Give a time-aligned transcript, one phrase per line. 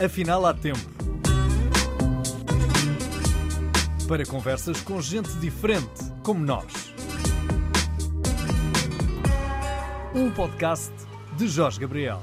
[0.00, 0.78] Afinal, há tempo.
[4.06, 6.94] Para conversas com gente diferente, como nós.
[10.14, 10.92] Um podcast
[11.36, 12.22] de Jorge Gabriel.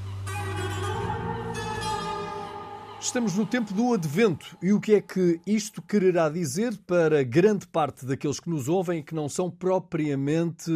[2.97, 7.67] Estamos no tempo do advento e o que é que isto quererá dizer para grande
[7.67, 10.71] parte daqueles que nos ouvem e que não são propriamente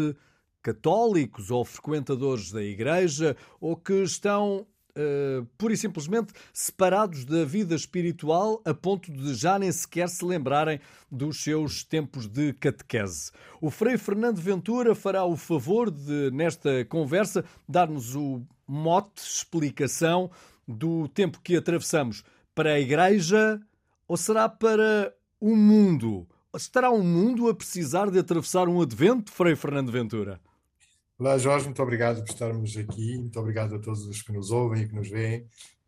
[0.61, 4.67] católicos ou frequentadores da igreja ou que estão
[4.99, 10.25] uh, pura e simplesmente separados da vida espiritual a ponto de já nem sequer se
[10.25, 13.31] lembrarem dos seus tempos de catequese.
[13.61, 20.29] O Frei Fernando Ventura fará o favor de, nesta conversa, dar-nos o mote, explicação
[20.67, 23.59] do tempo que atravessamos para a Igreja
[24.07, 26.27] ou será para o mundo?
[26.55, 30.41] Estará o mundo a precisar de atravessar um advento, Frei Fernando Ventura?
[31.21, 34.83] Olá, Jorge, muito obrigado por estarmos aqui, muito obrigado a todos os que nos ouvem
[34.83, 35.45] e que nos veem.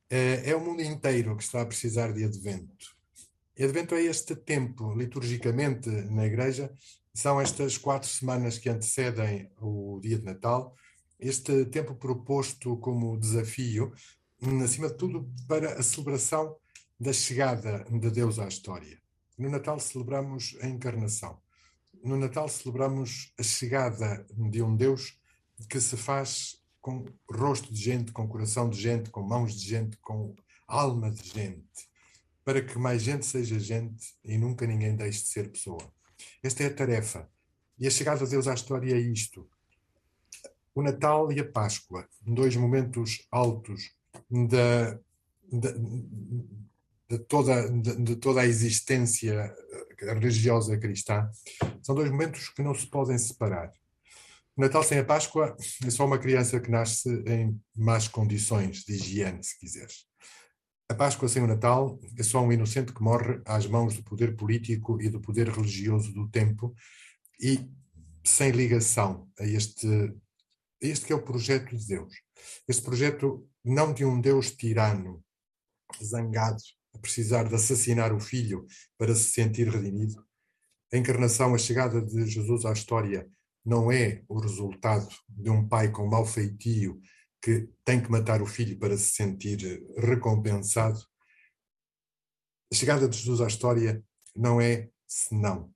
[0.10, 2.94] É, é o mundo inteiro que está a precisar de advento.
[3.58, 6.70] E advento é este tempo, liturgicamente na Igreja,
[7.14, 10.76] são estas quatro semanas que antecedem o dia de Natal,
[11.18, 13.94] este tempo proposto como desafio,
[14.62, 16.58] acima de tudo, para a celebração
[17.00, 19.02] da chegada de Deus à história.
[19.38, 21.40] No Natal celebramos a encarnação.
[22.04, 25.21] No Natal celebramos a chegada de um Deus
[25.67, 29.98] que se faz com rosto de gente, com coração de gente, com mãos de gente,
[29.98, 30.36] com
[30.68, 31.90] alma de gente,
[32.44, 35.94] para que mais gente seja gente e nunca ninguém deixe de ser pessoa.
[36.42, 37.30] Esta é a tarefa.
[37.78, 39.48] E a chegada de Deus à história é isto.
[40.73, 43.92] O Natal e a Páscoa, dois momentos altos
[44.30, 44.94] da,
[45.52, 45.72] da,
[47.09, 49.53] de, toda, de, de toda a existência
[50.00, 51.30] religiosa cristã,
[51.84, 53.72] são dois momentos que não se podem separar.
[54.62, 59.44] Natal sem a Páscoa é só uma criança que nasce em más condições de higiene,
[59.44, 60.06] se quiseres.
[60.88, 64.36] A Páscoa sem o Natal é só um inocente que morre às mãos do poder
[64.36, 66.75] político e do poder religioso do tempo
[67.41, 67.72] e
[68.24, 72.13] sem ligação a este, a este que é o projeto de Deus.
[72.68, 75.25] Este projeto não de um Deus tirano,
[76.03, 76.62] zangado,
[76.94, 80.24] a precisar de assassinar o filho para se sentir redimido.
[80.94, 83.28] A encarnação, a chegada de Jesus à história
[83.66, 87.02] não é o resultado de um pai com mau feitio
[87.42, 91.00] que tem que matar o filho para se sentir recompensado.
[92.72, 94.04] A chegada de Jesus à história
[94.36, 95.74] não é senão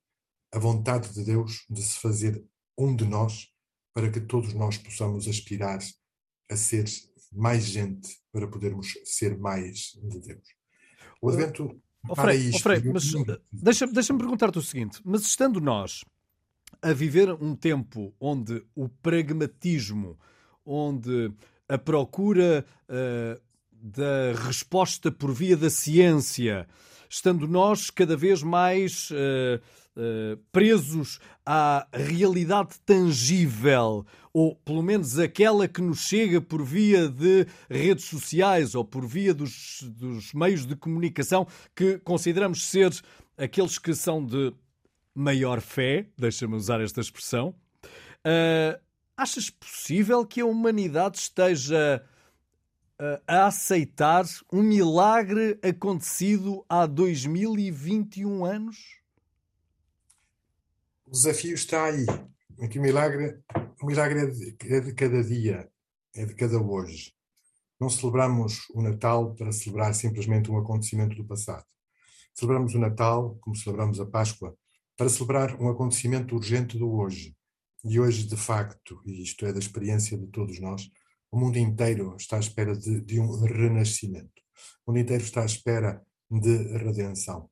[0.52, 2.42] a vontade de Deus de se fazer
[2.78, 3.48] um de nós
[3.92, 5.78] para que todos nós possamos aspirar
[6.50, 6.84] a ser
[7.32, 10.48] mais gente para podermos ser mais de Deus.
[11.20, 11.80] O Advento.
[12.08, 13.04] Oh, Frei, oh, Frei, mas
[13.50, 16.04] deixa-me deixa perguntar-te o seguinte: mas estando nós
[16.82, 20.18] a viver um tempo onde o pragmatismo,
[20.64, 21.32] onde
[21.68, 23.40] a procura uh,
[23.72, 26.66] da resposta por via da ciência,
[27.08, 29.60] estando nós cada vez mais uh,
[29.96, 37.46] uh, presos à realidade tangível, ou pelo menos aquela que nos chega por via de
[37.70, 42.92] redes sociais ou por via dos, dos meios de comunicação que consideramos ser
[43.36, 44.52] aqueles que são de
[45.16, 47.54] maior fé, deixa-me usar esta expressão.
[48.18, 48.78] Uh,
[49.16, 52.04] achas possível que a humanidade esteja
[53.00, 59.00] uh, a aceitar um milagre acontecido há 2021 anos?
[61.06, 62.04] O desafio está aí.
[62.60, 63.38] Aqui o milagre,
[63.80, 65.68] o milagre é de, é de cada dia,
[66.14, 67.14] é de cada hoje.
[67.80, 71.64] Não celebramos o Natal para celebrar simplesmente um acontecimento do passado.
[72.34, 74.56] Celebramos o Natal, como celebramos a Páscoa,
[74.96, 77.36] para celebrar um acontecimento urgente do hoje.
[77.84, 80.90] E hoje, de facto, e isto é da experiência de todos nós,
[81.30, 84.42] o mundo inteiro está à espera de, de um renascimento.
[84.86, 87.48] O mundo inteiro está à espera de redenção.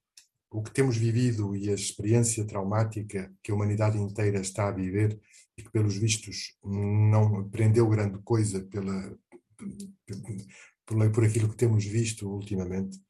[0.50, 5.20] O que temos vivido e a experiência traumática que a humanidade inteira está a viver
[5.56, 9.16] e que, pelos vistos, não aprendeu grande coisa pela,
[10.86, 13.00] por, por aquilo que temos visto ultimamente,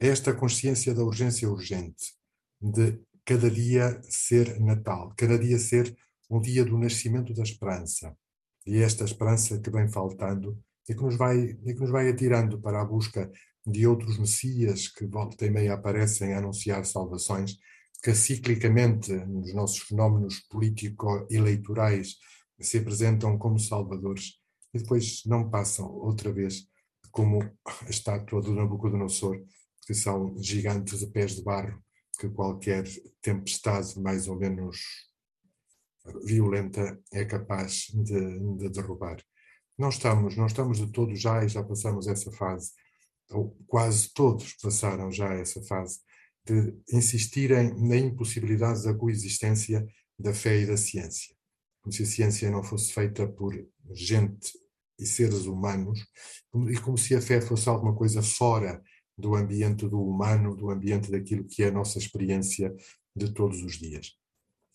[0.00, 2.14] é esta consciência da urgência urgente,
[2.60, 5.94] de cada dia ser Natal, cada dia ser
[6.30, 8.16] um dia do nascimento da esperança.
[8.64, 10.56] E é esta esperança que vem faltando
[10.88, 13.30] e que nos vai, e que nos vai atirando para a busca
[13.66, 17.56] de outros messias que volta e meia aparecem a anunciar salvações,
[18.00, 22.14] que ciclicamente nos nossos fenómenos político-eleitorais
[22.60, 24.34] se apresentam como salvadores
[24.72, 26.68] e depois não passam outra vez
[27.10, 29.42] como a estátua do Nabucodonosor,
[29.84, 31.82] que são gigantes de pés de barro
[32.18, 32.84] que qualquer
[33.20, 34.78] tempestade mais ou menos
[36.24, 39.16] violenta é capaz de, de derrubar.
[39.78, 42.72] Não estamos, não estamos de todo já e já passamos essa fase.
[43.30, 46.00] ou quase todos passaram já essa fase,
[46.44, 49.86] de insistirem na impossibilidade da coexistência
[50.18, 51.34] da fé e da ciência.
[51.82, 53.52] Como se a ciência não fosse feita por
[53.92, 54.52] gente
[54.98, 56.06] e seres humanos,
[56.70, 58.82] e como se a fé fosse alguma coisa fora
[59.16, 62.74] do ambiente do humano, do ambiente daquilo que é a nossa experiência
[63.14, 64.12] de todos os dias.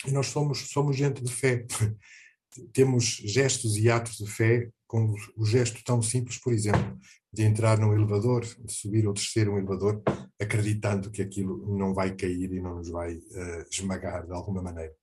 [0.06, 1.66] E nós somos, somos gente de fé.
[2.74, 7.00] Temos gestos e atos de fé, como o gesto tão simples, por exemplo,
[7.32, 10.02] de entrar num elevador, de subir ou descer um elevador,
[10.40, 14.94] acreditando que aquilo não vai cair e não nos vai uh, esmagar de alguma maneira.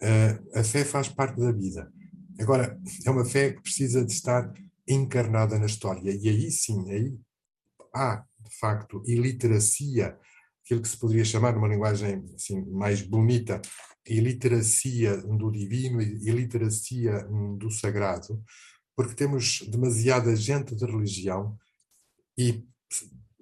[0.00, 1.92] Uh, a fé faz parte da vida.
[2.40, 4.50] Agora, é uma fé que precisa de estar
[4.86, 6.10] encarnada na história.
[6.10, 7.14] E aí sim, aí
[7.94, 10.18] há, de facto, iliteracia,
[10.64, 13.60] aquilo que se poderia chamar, numa linguagem assim, mais bonita,
[14.06, 17.24] iliteracia do divino e iliteracia
[17.58, 18.42] do sagrado,
[18.96, 21.56] porque temos demasiada gente de religião
[22.36, 22.64] e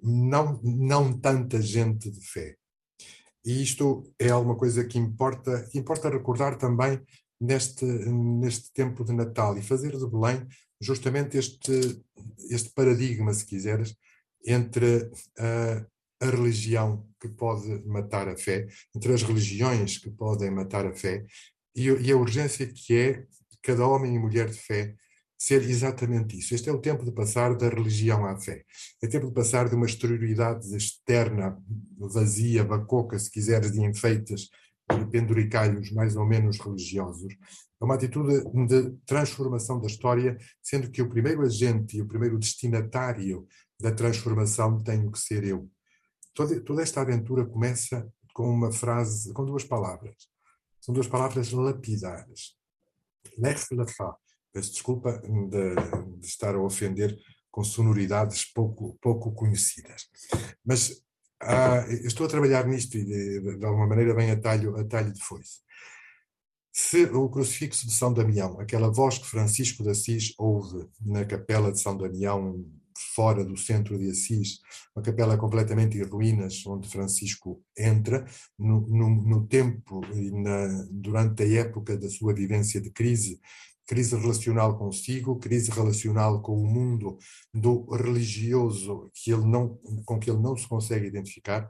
[0.01, 2.55] não, não tanta gente de fé.
[3.45, 7.01] E isto é alguma coisa que importa, que importa recordar também
[7.39, 10.45] neste, neste tempo de Natal e fazer de Belém
[10.81, 12.03] justamente este,
[12.49, 13.95] este paradigma, se quiseres,
[14.45, 15.85] entre a,
[16.21, 21.25] a religião que pode matar a fé, entre as religiões que podem matar a fé
[21.75, 23.25] e, e a urgência que é
[23.61, 24.95] cada homem e mulher de fé
[25.37, 26.55] ser exatamente isso.
[26.55, 28.63] Este é o tempo de passar da religião à fé.
[29.01, 31.55] É tempo de passar de uma exterioridade externa,
[31.97, 34.49] vazia, bacoca, se quiseres, de enfeites
[34.99, 37.35] e penduricalhos mais ou menos religiosos,
[37.79, 42.39] a uma atitude de transformação da história, sendo que o primeiro agente e o primeiro
[42.39, 43.45] destinatário
[43.79, 45.69] da transformação tenho que ser eu.
[46.33, 50.15] Toda, toda esta aventura começa com uma frase, com duas palavras.
[50.79, 52.55] São duas palavras lapidares.
[53.37, 54.15] Lech lecha,
[54.53, 57.17] Peço desculpa de, de estar a ofender
[57.51, 60.07] com sonoridades pouco, pouco conhecidas.
[60.65, 61.01] Mas
[61.41, 65.13] ah, estou a trabalhar nisto e de, de, alguma maneira vem a talho, a talho
[65.13, 65.59] de foice.
[66.71, 71.71] Se o crucifixo de São Damião, aquela voz que Francisco de Assis ouve na capela
[71.71, 72.63] de São Damião,
[73.15, 74.59] fora do centro de Assis,
[74.95, 78.25] uma capela completamente em ruínas, onde Francisco entra,
[78.57, 83.39] no, no, no tempo e na, durante a época da sua vivência de crise,
[83.87, 87.17] crise relacional consigo, crise relacional com o mundo
[87.53, 91.69] do religioso que ele não, com que ele não se consegue identificar,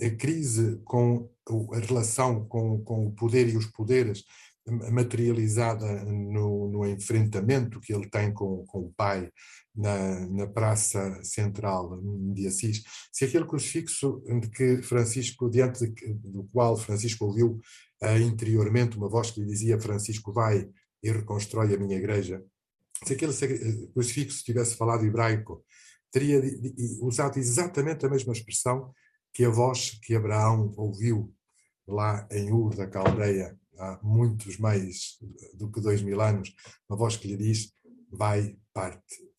[0.00, 1.28] a crise com
[1.72, 4.24] a relação com, com o poder e os poderes
[4.66, 9.28] materializada no, no enfrentamento que ele tem com, com o pai
[9.74, 12.00] na, na praça central
[12.34, 17.60] de Assis, se aquele crucifixo de que Francisco, diante de, do qual Francisco ouviu
[18.02, 20.68] uh, interiormente uma voz que lhe dizia Francisco vai
[21.02, 22.42] e reconstrói a minha igreja.
[23.04, 23.32] Se aquele
[23.92, 25.64] crucifixo tivesse falado hebraico,
[26.10, 26.40] teria
[27.00, 28.92] usado exatamente a mesma expressão
[29.32, 31.34] que a voz que Abraão ouviu
[31.88, 35.18] lá em Ur da Caldeia há muitos mais
[35.54, 36.54] do que dois mil anos,
[36.88, 37.72] uma voz que lhe diz:
[38.10, 39.32] vai, parte,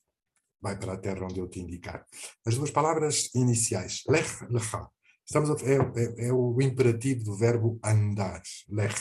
[0.61, 2.05] vai para a terra onde eu te indicar.
[2.45, 4.87] As duas palavras iniciais, lech, lecha,
[5.25, 8.95] estamos a, é, é, é, o imperativo do verbo andar, lech.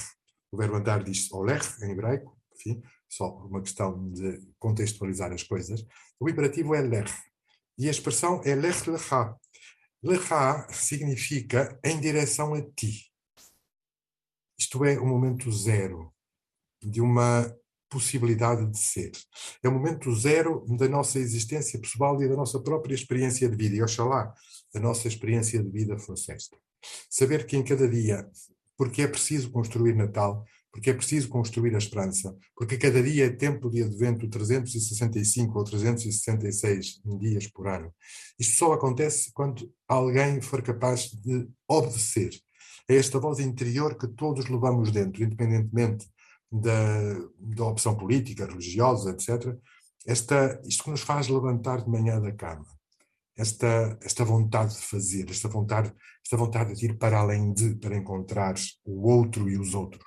[0.51, 5.85] O verbo andar diz olech em hebraico, enfim, só uma questão de contextualizar as coisas.
[6.21, 7.13] O imperativo é lech.
[7.79, 9.35] E a expressão é lech lecha.
[10.03, 13.12] Lecha significa em direção a ti.
[14.63, 16.13] Isto é o momento zero
[16.81, 17.53] de uma
[17.91, 19.11] possibilidade de ser.
[19.61, 23.75] É o momento zero da nossa existência pessoal e da nossa própria experiência de vida.
[23.75, 24.33] E oxalá
[24.73, 26.57] a nossa experiência de vida fosse esta.
[27.11, 28.25] Saber que em cada dia,
[28.79, 33.31] porque é preciso construir Natal, porque é preciso construir a esperança, porque cada dia é
[33.31, 37.93] tempo de advento 365 ou 366 dias por ano.
[38.39, 42.31] Isto só acontece quando alguém for capaz de obedecer
[42.93, 46.07] a esta voz interior que todos levamos dentro, independentemente
[46.51, 49.57] da, da opção política, religiosa, etc.
[50.07, 52.67] Esta, isto que nos faz levantar de manhã da cama
[53.37, 55.93] esta, esta vontade de fazer, esta vontade,
[56.25, 60.05] esta vontade de ir para além de, para encontrar o outro e os outros.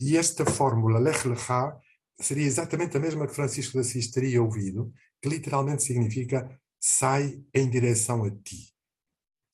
[0.00, 1.76] E esta fórmula, Lech Lecha,
[2.20, 6.48] seria exatamente a mesma que Francisco de Assis teria ouvido, que literalmente significa
[6.80, 8.72] sai em direção a ti.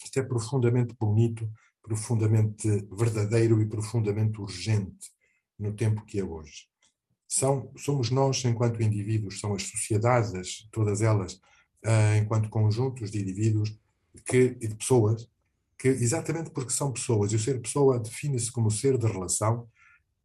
[0.03, 1.51] Isto é profundamente bonito,
[1.89, 5.11] profundamente verdadeiro e profundamente urgente
[5.59, 6.69] no tempo que é hoje.
[7.27, 11.35] São, somos nós, enquanto indivíduos, são as sociedades, todas elas,
[11.85, 13.77] uh, enquanto conjuntos de indivíduos
[14.27, 15.29] que, e de pessoas,
[15.79, 19.67] que exatamente porque são pessoas, e o ser pessoa define-se como ser de relação,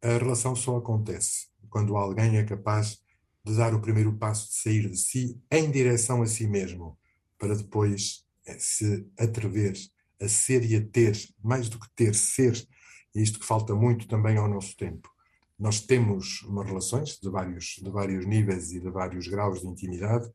[0.02, 3.00] a relação só acontece quando alguém é capaz
[3.44, 6.98] de dar o primeiro passo de sair de si em direção a si mesmo,
[7.38, 8.24] para depois
[8.58, 9.74] se atrever
[10.20, 12.56] a ser e a ter, mais do que ter, ser,
[13.14, 15.08] é isto que falta muito também ao nosso tempo.
[15.58, 20.28] Nós temos umas relações de vários, de vários níveis e de vários graus de intimidade,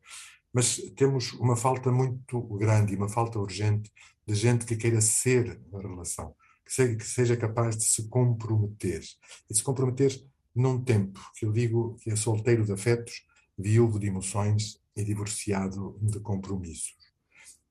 [0.53, 3.91] mas temos uma falta muito grande e uma falta urgente
[4.25, 6.33] de gente que queira ser na relação,
[6.65, 9.03] que seja, que seja capaz de se comprometer.
[9.49, 10.11] E se comprometer
[10.55, 13.23] num tempo que eu digo que é solteiro de afetos,
[13.57, 17.08] viúvo de emoções e divorciado de compromissos.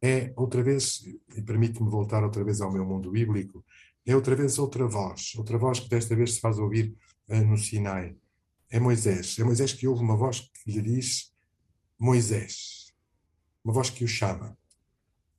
[0.00, 1.02] É outra vez,
[1.36, 3.64] e permite-me voltar outra vez ao meu mundo bíblico,
[4.06, 6.96] é outra vez outra voz, outra voz que desta vez se faz ouvir
[7.28, 8.16] uh, no Sinai.
[8.70, 9.38] É Moisés.
[9.38, 11.32] É Moisés que ouve uma voz que lhe diz
[11.98, 12.92] Moisés.
[13.64, 14.56] Uma voz que o chama.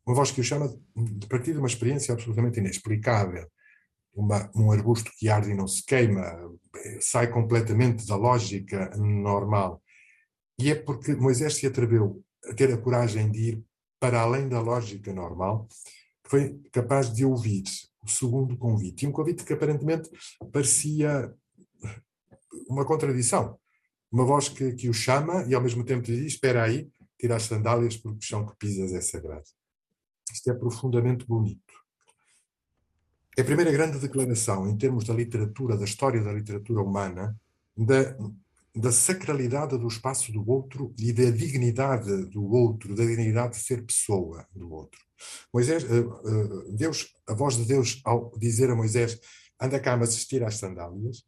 [0.05, 3.47] Uma voz que o chama a partir de uma experiência absolutamente inexplicável.
[4.13, 6.23] Uma, um arbusto que arde e não se queima,
[6.99, 9.81] sai completamente da lógica normal.
[10.59, 13.63] E é porque Moisés se atreveu a ter a coragem de ir
[13.99, 15.67] para além da lógica normal,
[16.23, 17.63] foi capaz de ouvir
[18.03, 19.03] o segundo convite.
[19.03, 20.09] E um convite que aparentemente
[20.51, 21.33] parecia
[22.69, 23.59] uma contradição.
[24.11, 26.89] Uma voz que, que o chama e ao mesmo tempo lhe diz: Espera aí,
[27.19, 29.45] tira as sandálias porque o chão que pisas é sagrado.
[30.31, 31.73] Isto é profundamente bonito.
[33.37, 37.39] É a primeira grande declaração em termos da literatura, da história da literatura humana,
[37.75, 38.15] da,
[38.75, 43.83] da sacralidade do espaço do outro e da dignidade do outro, da dignidade de ser
[43.83, 44.99] pessoa do outro.
[45.53, 49.19] Moisés, eh, eh, Deus, a voz de Deus ao dizer a Moisés,
[49.59, 51.23] anda cá, mas tira as sandálias,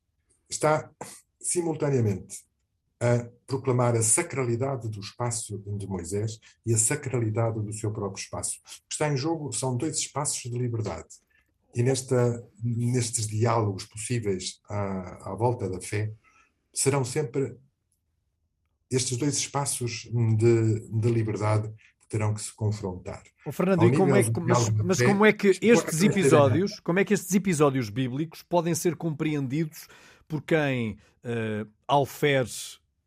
[0.49, 0.89] está
[1.39, 2.43] simultaneamente
[2.99, 8.59] a proclamar a sacralidade do espaço de Moisés e a sacralidade do seu próprio espaço.
[8.59, 11.09] O que está em jogo são dois espaços de liberdade.
[11.73, 16.13] E nesta, nestes diálogos possíveis à, à volta da fé,
[16.73, 17.57] serão sempre
[18.89, 23.23] estes dois espaços de, de liberdade que terão que se confrontar.
[23.45, 27.05] Oh, Fernando, como é que, mas, mas fé, como é que estes episódios, como é
[27.05, 29.87] que estes episódios bíblicos podem ser compreendidos
[30.27, 32.49] por quem uh, alfere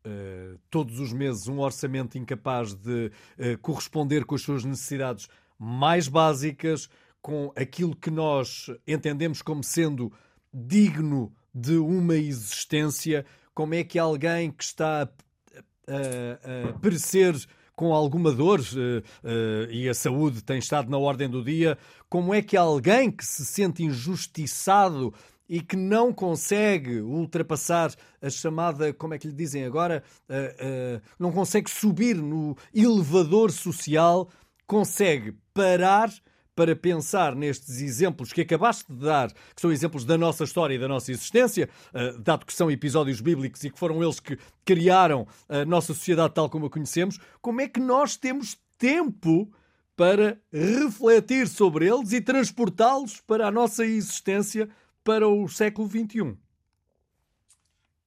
[0.05, 6.07] uh, todos os meses um orçamento incapaz de uh, corresponder com as suas necessidades mais
[6.07, 6.89] básicas,
[7.21, 10.11] com aquilo que nós entendemos como sendo
[10.53, 17.33] digno de uma existência, como é que alguém que está a, a, a perecer
[17.75, 21.77] com alguma dor uh, uh, e a saúde tem estado na ordem do dia,
[22.09, 25.13] como é que alguém que se sente injustiçado
[25.47, 31.31] e que não consegue ultrapassar a chamada, como é que lhe dizem agora, uh, não
[31.31, 34.29] consegue subir no elevador social,
[34.65, 36.11] consegue parar
[36.55, 40.79] para pensar nestes exemplos que acabaste de dar, que são exemplos da nossa história e
[40.79, 45.27] da nossa existência, uh, dado que são episódios bíblicos e que foram eles que criaram
[45.49, 49.51] a nossa sociedade tal como a conhecemos, como é que nós temos tempo
[49.95, 54.69] para refletir sobre eles e transportá-los para a nossa existência
[55.03, 56.37] para o século XXI?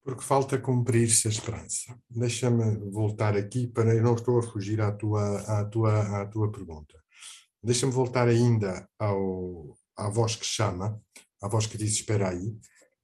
[0.03, 1.95] Porque falta cumprir-se a esperança.
[2.09, 6.51] Deixa-me voltar aqui para eu não estou a fugir à tua, à tua, à tua
[6.51, 6.95] pergunta.
[7.63, 11.01] Deixa-me voltar ainda ao, à voz que chama,
[11.43, 12.57] à voz que diz espera aí,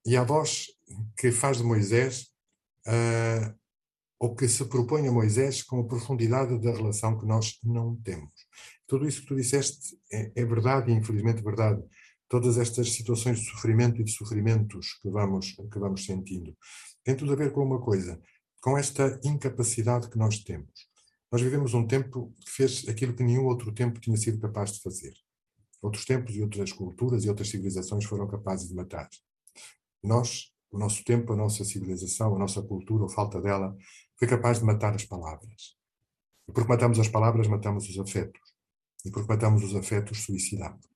[0.07, 0.67] e à voz
[1.17, 2.29] que faz de Moisés,
[2.87, 3.55] uh,
[4.19, 8.33] ou que se propõe a Moisés com a profundidade da relação que nós não temos.
[8.87, 11.83] Tudo isso que tu disseste é, é verdade e infelizmente verdade.
[12.29, 16.57] Todas estas situações de sofrimento e de sofrimentos que vamos, que vamos sentindo
[17.05, 18.19] tem tudo a ver com uma coisa,
[18.63, 20.94] com esta incapacidade que nós temos
[21.31, 24.83] nós vivemos um tempo que fez aquilo que nenhum outro tempo tinha sido capaz de
[24.83, 25.13] fazer.
[25.83, 29.09] Outros tempos e outras culturas e outras civilizações foram capazes de matar.
[30.03, 33.77] Nós, o nosso tempo, a nossa civilização, a nossa cultura, ou falta dela,
[34.19, 35.77] foi capaz de matar as palavras.
[36.49, 38.41] E porque matamos as palavras, matamos os afetos.
[39.05, 40.87] E porque matamos os afetos, suicidamos.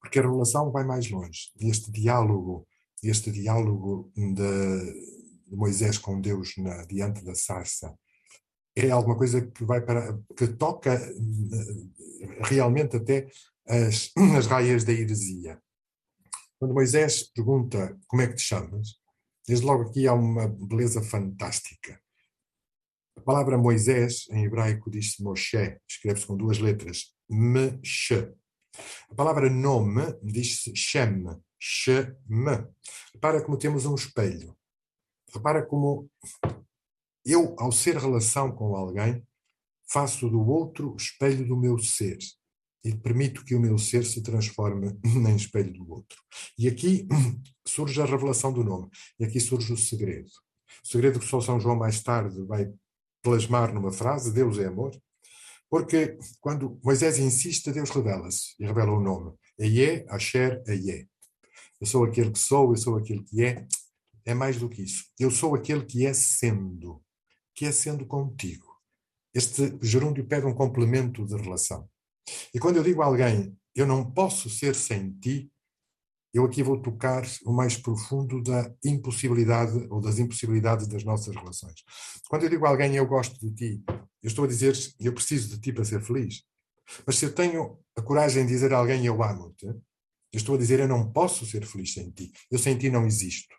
[0.00, 1.52] Porque a relação vai mais longe.
[1.60, 2.66] E este diálogo,
[3.02, 7.98] este diálogo de, Moisés com Deus na, diante da sarça,
[8.86, 13.28] é alguma coisa que vai para que toca eh, realmente até
[13.66, 15.60] as, as raias da heresia.
[16.58, 18.96] Quando Moisés pergunta como é que te chamas,
[19.46, 22.00] desde logo aqui há uma beleza fantástica.
[23.16, 28.32] A palavra Moisés, em hebraico, diz-se Moshe, escreve-se com duas letras, Meshe.
[29.10, 31.24] A palavra nome diz-se Shem,
[31.58, 32.14] Shem.
[33.12, 34.56] Repara como temos um espelho.
[35.32, 36.08] Repara como
[37.32, 39.22] eu, ao ser relação com alguém,
[39.90, 42.18] faço do outro espelho do meu ser
[42.84, 46.18] e permito que o meu ser se transforme em espelho do outro.
[46.58, 47.06] E aqui
[47.66, 50.30] surge a revelação do nome, e aqui surge o segredo.
[50.84, 52.72] O segredo que só São João mais tarde vai
[53.22, 54.96] plasmar numa frase: Deus é amor.
[55.70, 59.34] Porque quando Moisés insiste, Deus revela-se e revela o nome.
[59.58, 61.06] Eie, Asher, Eie.
[61.80, 63.66] Eu sou aquele que sou, eu sou aquele que é.
[64.24, 65.04] É mais do que isso.
[65.18, 67.02] Eu sou aquele que é sendo,
[67.58, 68.68] que é sendo contigo.
[69.34, 71.90] Este gerúndio pede um complemento de relação.
[72.54, 75.50] E quando eu digo a alguém, eu não posso ser sem ti,
[76.32, 81.82] eu aqui vou tocar o mais profundo da impossibilidade ou das impossibilidades das nossas relações.
[82.28, 83.82] Quando eu digo a alguém eu gosto de ti,
[84.22, 86.44] eu estou a dizer eu preciso de ti para ser feliz.
[87.04, 89.80] Mas se eu tenho a coragem de dizer a alguém eu amo-te, eu
[90.32, 92.30] estou a dizer eu não posso ser feliz sem ti.
[92.52, 93.56] Eu sem ti não existo.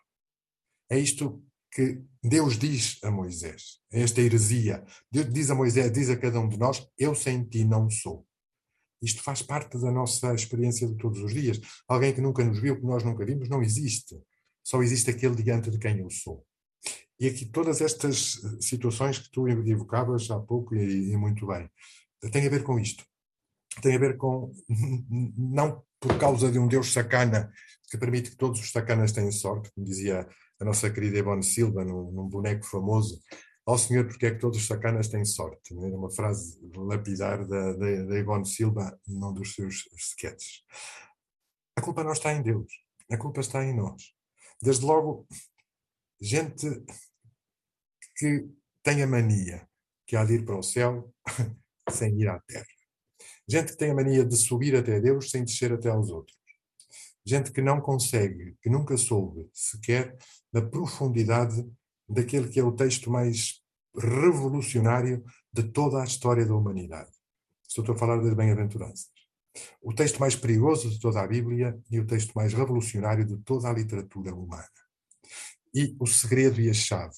[0.88, 4.84] É isto que Deus diz a Moisés, esta heresia.
[5.10, 8.26] Deus diz a Moisés, diz a cada um de nós, eu sem ti não sou.
[9.02, 11.60] Isto faz parte da nossa experiência de todos os dias.
[11.88, 14.20] Alguém que nunca nos viu, que nós nunca vimos, não existe.
[14.62, 16.44] Só existe aquele diante de quem eu sou.
[17.18, 21.70] E aqui todas estas eh, situações que tu evocavas há pouco e, e muito bem,
[22.30, 23.04] têm a ver com isto.
[23.82, 24.52] Tem a ver com,
[25.36, 27.52] não por causa de um Deus sacana
[27.90, 30.26] que permite que todos os sacanas tenham sorte, como dizia
[30.60, 33.20] a nossa querida Ivone Silva num, num boneco famoso,
[33.66, 35.74] ao Senhor porque é que todos os sacanas têm sorte.
[35.78, 40.64] Era uma frase lapidar da, da, da Ivone Silva num dos seus sketches.
[41.76, 42.70] A culpa não está em Deus,
[43.10, 44.12] a culpa está em nós.
[44.60, 45.26] Desde logo,
[46.20, 46.66] gente
[48.16, 48.46] que
[48.82, 49.66] tem a mania
[50.06, 51.10] que há de ir para o céu
[51.90, 52.66] sem ir à terra.
[53.48, 56.39] Gente que tem a mania de subir até Deus sem descer até aos outros.
[57.24, 60.16] Gente que não consegue, que nunca soube sequer
[60.52, 61.66] da profundidade
[62.08, 63.60] daquele que é o texto mais
[63.96, 67.10] revolucionário de toda a história da humanidade.
[67.68, 69.08] Estou a falar das bem-aventuranças.
[69.82, 73.68] O texto mais perigoso de toda a Bíblia e o texto mais revolucionário de toda
[73.68, 74.68] a literatura humana.
[75.74, 77.14] E o segredo e a chave.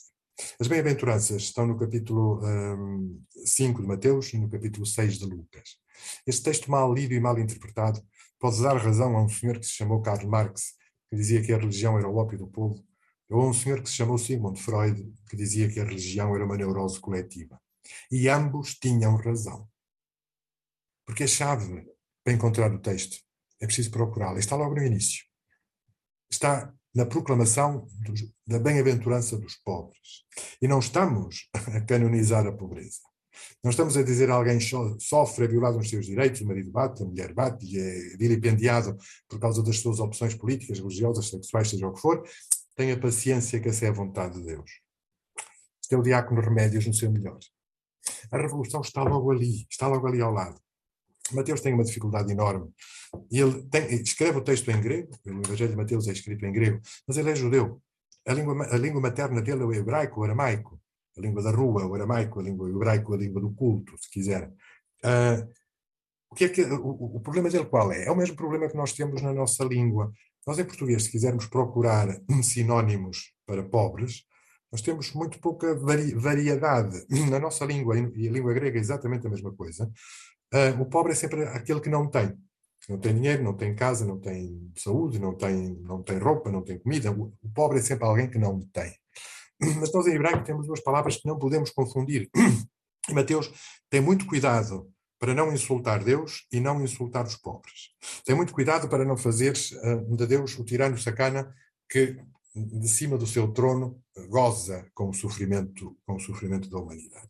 [0.58, 5.78] As bem-aventuranças estão no capítulo um, 5 de Mateus e no capítulo 6 de Lucas.
[6.26, 8.02] Este texto mal lido e mal interpretado
[8.42, 10.72] pode dar razão a um senhor que se chamou Karl Marx,
[11.08, 12.84] que dizia que a religião era o ópio do povo,
[13.30, 16.44] ou a um senhor que se chamou Sigmund Freud, que dizia que a religião era
[16.44, 17.62] uma neurose coletiva.
[18.10, 19.70] E ambos tinham razão.
[21.06, 21.86] Porque a chave
[22.24, 23.16] para encontrar o texto
[23.60, 24.40] é preciso procurá-la.
[24.40, 25.24] Está logo no início.
[26.28, 30.24] Está na proclamação dos, da bem-aventurança dos pobres.
[30.60, 33.11] E não estamos a canonizar a pobreza.
[33.62, 34.58] Não estamos a dizer alguém
[34.98, 38.96] sofre, é violado nos seus direitos, o marido bate, a mulher bate e é vilipendiado
[39.28, 42.22] por causa das suas opções políticas, religiosas, sexuais, seja o que for.
[42.76, 44.70] Tenha paciência que essa é a vontade de Deus.
[45.82, 47.38] Este é o diácono Remédios no seu melhor.
[48.30, 50.58] A revolução está logo ali, está logo ali ao lado.
[51.32, 52.70] Mateus tem uma dificuldade enorme.
[53.30, 56.80] Ele tem, escreve o texto em grego, o Evangelho de Mateus é escrito em grego,
[57.06, 57.80] mas ele é judeu.
[58.26, 60.80] A língua, a língua materna dele é o hebraico, o aramaico.
[61.16, 64.48] A língua da rua, o aramaico, a língua hebraico, a língua do culto, se quiser.
[65.04, 65.48] Uh,
[66.30, 68.06] o, que é que, o, o problema dele qual é?
[68.06, 70.12] É o mesmo problema que nós temos na nossa língua.
[70.46, 72.08] Nós, em português, se quisermos procurar
[72.42, 74.24] sinónimos para pobres,
[74.72, 77.04] nós temos muito pouca vari variedade.
[77.30, 79.90] Na nossa língua, e a língua grega é exatamente a mesma coisa,
[80.54, 82.32] uh, o pobre é sempre aquele que não tem.
[82.88, 86.62] Não tem dinheiro, não tem casa, não tem saúde, não tem, não tem roupa, não
[86.62, 87.12] tem comida.
[87.12, 88.92] O, o pobre é sempre alguém que não tem.
[89.78, 92.30] Mas nós em hebraico temos duas palavras que não podemos confundir.
[93.08, 93.50] E Mateus
[93.90, 97.90] tem muito cuidado para não insultar Deus e não insultar os pobres.
[98.24, 101.52] Tem muito cuidado para não fazer uh, de Deus o tirano sacana
[101.90, 102.16] que
[102.54, 107.28] de cima do seu trono goza com o sofrimento, com o sofrimento da humanidade.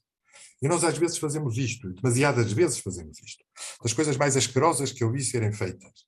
[0.60, 3.44] E nós às vezes fazemos isto, demasiadas vezes fazemos isto.
[3.82, 6.06] Das coisas mais asquerosas que eu vi serem feitas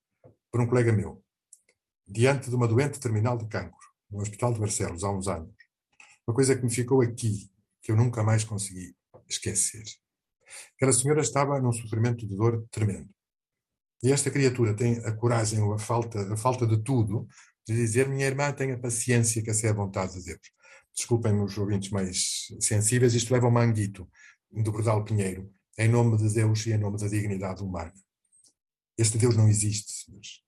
[0.50, 1.22] por um colega meu,
[2.06, 5.63] diante de uma doente terminal de cancro, no Hospital de Barcelos, há uns anos.
[6.26, 7.50] Uma coisa que me ficou aqui,
[7.82, 8.96] que eu nunca mais consegui
[9.28, 9.84] esquecer.
[10.76, 13.08] Aquela senhora estava num sofrimento de dor tremendo.
[14.02, 17.26] E esta criatura tem a coragem ou a falta, a falta de tudo
[17.66, 20.40] de dizer: Minha irmã, tenha paciência, que essa é a vontade de Deus.
[20.94, 24.08] Desculpem-me os ouvintes mais sensíveis, isto leva ao manguito
[24.50, 27.92] do Bordal Pinheiro, em nome de Deus e em nome da dignidade humana.
[28.96, 30.43] Este Deus não existe, senhores.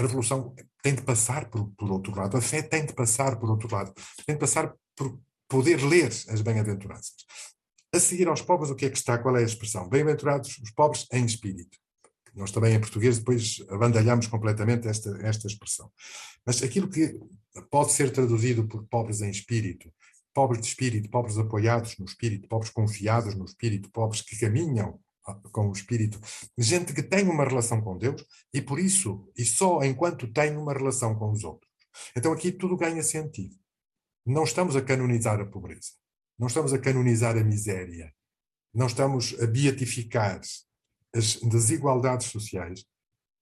[0.00, 3.50] A revolução tem de passar por, por outro lado, a fé tem de passar por
[3.50, 3.92] outro lado,
[4.24, 7.26] tem de passar por poder ler as bem-aventuranças.
[7.94, 9.18] A seguir aos pobres, o que é que está?
[9.18, 9.86] Qual é a expressão?
[9.90, 11.76] Bem-aventurados os pobres em espírito.
[12.34, 15.92] Nós também, em português, depois abandalhamos completamente esta, esta expressão.
[16.46, 17.20] Mas aquilo que
[17.70, 19.92] pode ser traduzido por pobres em espírito,
[20.32, 24.98] pobres de espírito, pobres apoiados no espírito, pobres confiados no espírito, pobres que caminham
[25.52, 26.20] com o espírito,
[26.56, 30.72] gente que tem uma relação com Deus e por isso, e só enquanto tem uma
[30.72, 31.70] relação com os outros.
[32.16, 33.56] Então aqui tudo ganha sentido.
[34.24, 35.90] Não estamos a canonizar a pobreza.
[36.38, 38.14] Não estamos a canonizar a miséria.
[38.72, 40.40] não estamos a beatificar
[41.14, 42.84] as desigualdades sociais,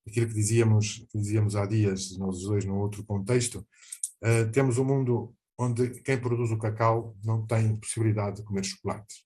[0.06, 3.66] aquilo que dizíamos, que dizíamos há dias, nós dois, num outro contexto,
[4.24, 9.24] uh, temos um mundo onde quem produz o cacau não tem possibilidade de comer chocolate.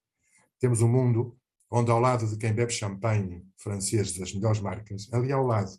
[0.59, 1.37] Temos um mundo
[1.73, 5.73] onde, ao lado de quem bebe champanhe francês das melhores marcas, ali ao lado,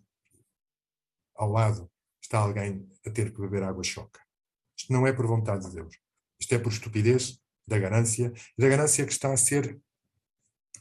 [1.36, 4.20] ao lado, está alguém a ter que beber água choca.
[4.76, 5.96] Isto não é por vontade de Deus.
[6.40, 9.80] Isto é por estupidez da ganância, da ganância que está a ser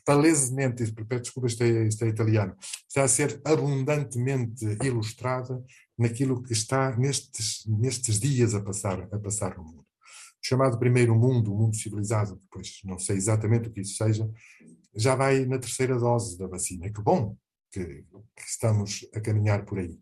[0.05, 2.57] palesemente, desculpa, isto é, isto é italiano,
[2.89, 5.63] está a ser abundantemente ilustrada
[5.97, 9.83] naquilo que está nestes, nestes dias a passar, a passar no mundo.
[9.83, 14.29] O chamado primeiro mundo, o mundo civilizado, depois não sei exatamente o que isso seja,
[14.95, 16.93] já vai na terceira dose da vacina.
[16.93, 17.37] Que bom
[17.71, 17.85] que,
[18.37, 19.99] que estamos a caminhar por aí.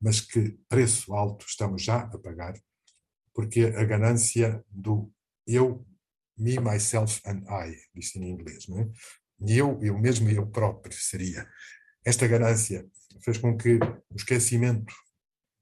[0.00, 2.54] Mas que preço alto estamos já a pagar,
[3.32, 5.12] porque a ganância do
[5.46, 5.86] eu
[6.36, 8.90] me, myself and I, diz em inglês, não é?
[9.46, 11.48] Eu, eu mesmo e eu próprio seria.
[12.04, 12.88] Esta ganância
[13.20, 13.78] fez com que
[14.10, 14.92] o esquecimento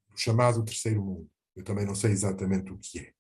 [0.08, 3.12] do chamado terceiro mundo, eu também não sei exatamente o que é,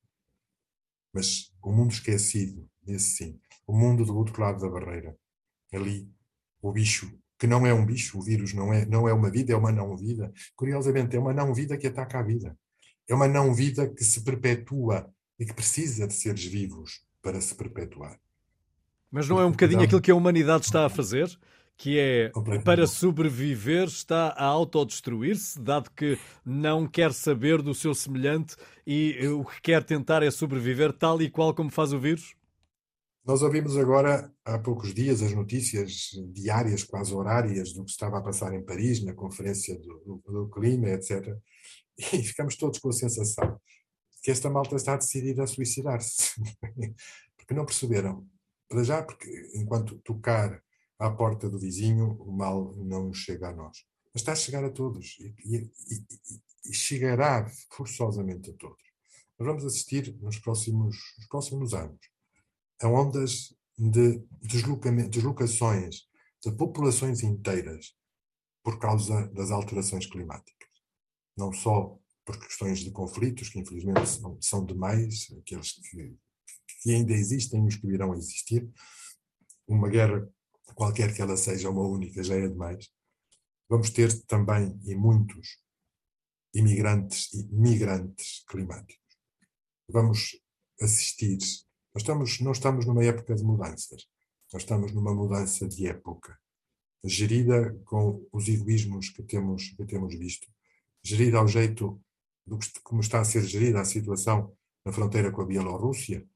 [1.12, 5.16] mas o mundo esquecido, esse sim, o mundo do outro lado da barreira,
[5.72, 6.08] ali,
[6.60, 9.52] o bicho, que não é um bicho, o vírus não é, não é uma vida,
[9.52, 10.32] é uma não-vida.
[10.54, 12.56] Curiosamente, é uma não-vida que ataca a vida.
[13.08, 18.18] É uma não-vida que se perpetua e que precisa de seres vivos para se perpetuar.
[19.10, 21.28] Mas não é um bocadinho aquilo que a humanidade está a fazer?
[21.76, 22.32] Que é,
[22.64, 28.54] para sobreviver, está a autodestruir-se, dado que não quer saber do seu semelhante
[28.86, 32.36] e o que quer tentar é sobreviver tal e qual como faz o vírus?
[33.24, 38.22] Nós ouvimos agora, há poucos dias, as notícias diárias, quase horárias, do que estava a
[38.22, 41.32] passar em Paris, na Conferência do, do, do Clima, etc.
[41.96, 43.60] E ficamos todos com a sensação
[44.22, 46.32] que esta malta está decidida a suicidar-se.
[47.36, 48.26] porque não perceberam.
[48.68, 50.60] Para já, porque enquanto tocar
[50.98, 53.84] à porta do vizinho, o mal não chega a nós.
[54.12, 58.82] Mas está a chegar a todos e, e, e, e chegará forçosamente a todos.
[59.38, 62.11] Nós vamos assistir nos próximos, nos próximos anos
[62.82, 66.08] a ondas de deslocações
[66.42, 67.94] de populações inteiras
[68.62, 70.68] por causa das alterações climáticas.
[71.36, 76.16] Não só por questões de conflitos, que infelizmente são, são demais, aqueles que,
[76.82, 78.68] que ainda existem e os que virão a existir.
[79.66, 80.28] Uma guerra,
[80.74, 82.90] qualquer que ela seja, uma única, já é demais.
[83.68, 85.58] Vamos ter também, e muitos,
[86.54, 89.00] imigrantes e migrantes climáticos.
[89.88, 90.40] Vamos
[90.80, 91.38] assistir.
[91.94, 94.06] Nós estamos, não estamos numa época de mudanças,
[94.52, 96.38] nós estamos numa mudança de época,
[97.04, 100.46] gerida com os egoísmos que temos, que temos visto,
[101.02, 102.00] gerida ao jeito
[102.46, 104.52] do que, como está a ser gerida a situação
[104.84, 106.26] na fronteira com a Bielorrússia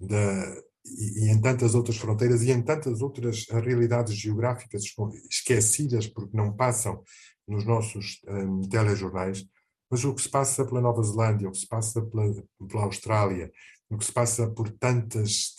[0.00, 4.84] e, e, em tantas outras fronteiras e em tantas outras realidades geográficas
[5.30, 7.02] esquecidas porque não passam
[7.46, 9.44] nos nossos um, telejornais,
[9.90, 13.50] mas o que se passa pela Nova Zelândia, o que se passa pela, pela Austrália,
[13.90, 15.54] o que se passa por tantas,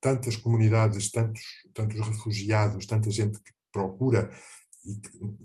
[0.00, 4.30] tantas comunidades, tantos, tantos refugiados, tanta gente que procura
[4.84, 5.00] e,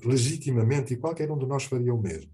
[0.05, 2.31] legitimamente, e qualquer um de nós faria o mesmo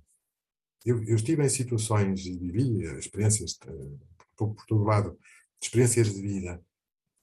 [0.87, 3.99] eu, eu, estive em situações e vivi experiências um
[4.37, 5.19] pouco por todo lado,
[5.61, 6.63] experiências de vida.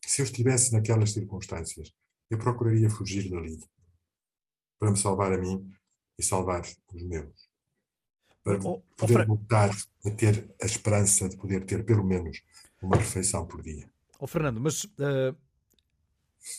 [0.05, 1.90] Se eu estivesse naquelas circunstâncias,
[2.29, 3.59] eu procuraria fugir dali
[4.79, 5.73] para me salvar a mim
[6.18, 6.61] e salvar
[6.92, 7.49] os meus.
[8.42, 9.70] Para oh, poder oh, voltar
[10.05, 12.42] a ter a esperança de poder ter pelo menos
[12.85, 13.88] uma refeição por dia.
[14.18, 15.37] Oh, Fernando, mas uh,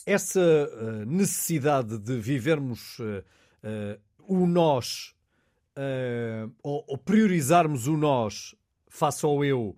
[0.04, 3.24] essa uh, necessidade de vivermos uh,
[4.20, 5.14] o nós
[6.62, 8.54] ou, ou, priorizarmos o nós
[8.88, 9.76] face ao eu,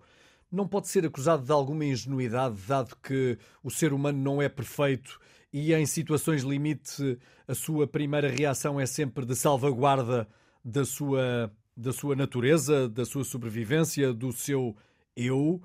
[0.49, 5.19] não pode ser acusado de alguma ingenuidade, dado que o ser humano não é perfeito
[5.51, 10.27] e em situações limite a sua primeira reação é sempre de salvaguarda
[10.63, 14.75] da sua, da sua natureza, da sua sobrevivência, do seu
[15.15, 15.61] eu.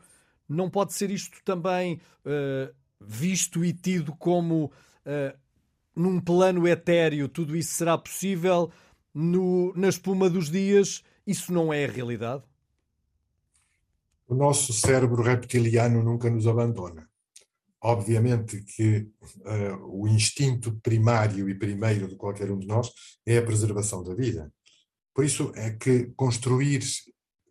[0.48, 5.38] Não pode ser isto também uh, visto e tido como uh,
[5.94, 8.70] num plano etéreo tudo isso será possível,
[9.12, 12.42] no, na espuma dos dias, isso não é a realidade?
[14.26, 17.08] O nosso cérebro reptiliano nunca nos abandona.
[17.80, 22.90] Obviamente que uh, o instinto primário e primeiro de qualquer um de nós
[23.26, 24.50] é a preservação da vida.
[25.14, 26.82] Por isso é que construir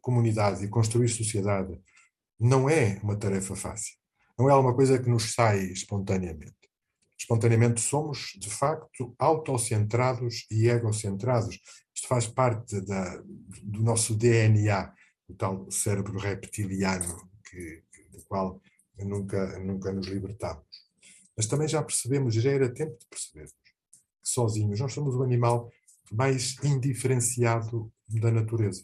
[0.01, 1.79] comunidade e construir sociedade
[2.39, 3.95] não é uma tarefa fácil.
[4.37, 6.63] Não é alguma coisa que nos sai espontaneamente
[7.23, 11.59] espontaneamente somos, de facto, autocentrados e egocentrados.
[11.95, 13.17] Isto faz parte da,
[13.63, 14.93] do nosso DNA,
[15.27, 18.61] o tal cérebro reptiliano, que, do qual
[18.99, 20.65] nunca, nunca nos libertamos.
[21.35, 25.71] Mas também já percebemos, já era tempo de percebermos, que sozinhos nós somos o animal
[26.11, 28.83] mais indiferenciado da natureza.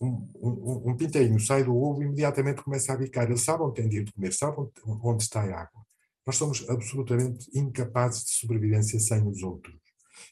[0.00, 3.24] Um, um, um pintainho sai do ovo e imediatamente começa a bicar.
[3.24, 5.86] Ele sabe onde tem de ir comer, sabe onde está a água.
[6.26, 9.76] Nós somos absolutamente incapazes de sobrevivência sem os outros.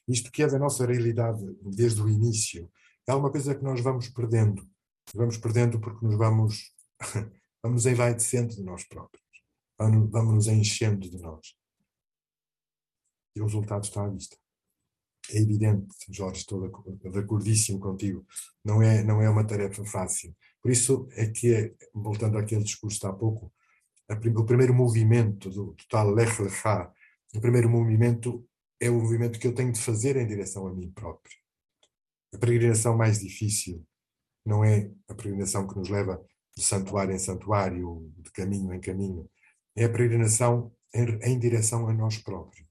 [0.08, 2.70] Isto que é da nossa realidade desde o início,
[3.06, 4.66] é uma coisa que nós vamos perdendo.
[5.14, 6.72] Vamos perdendo porque nos vamos,
[7.62, 9.24] vamos envaidecendo de nós próprios.
[9.78, 11.54] Vamos, vamos nos enchendo de nós.
[13.36, 14.36] E o resultado está à vista.
[15.30, 18.26] É evidente, Jorge, estou de acordíssimo contigo.
[18.64, 20.34] Não é, não é uma tarefa fácil.
[20.60, 23.52] Por isso é que, voltando àquele discurso de há pouco,
[24.08, 26.92] o primeiro movimento do, tal Lech Lecha,
[27.34, 28.46] o primeiro movimento
[28.80, 31.36] é o movimento que eu tenho de fazer em direção a mim próprio.
[32.34, 33.84] A peregrinação mais difícil
[34.44, 36.22] não é a peregrinação que nos leva
[36.56, 39.28] de santuário em santuário, de caminho em caminho,
[39.76, 42.68] é a peregrinação em, em direção a nós próprios.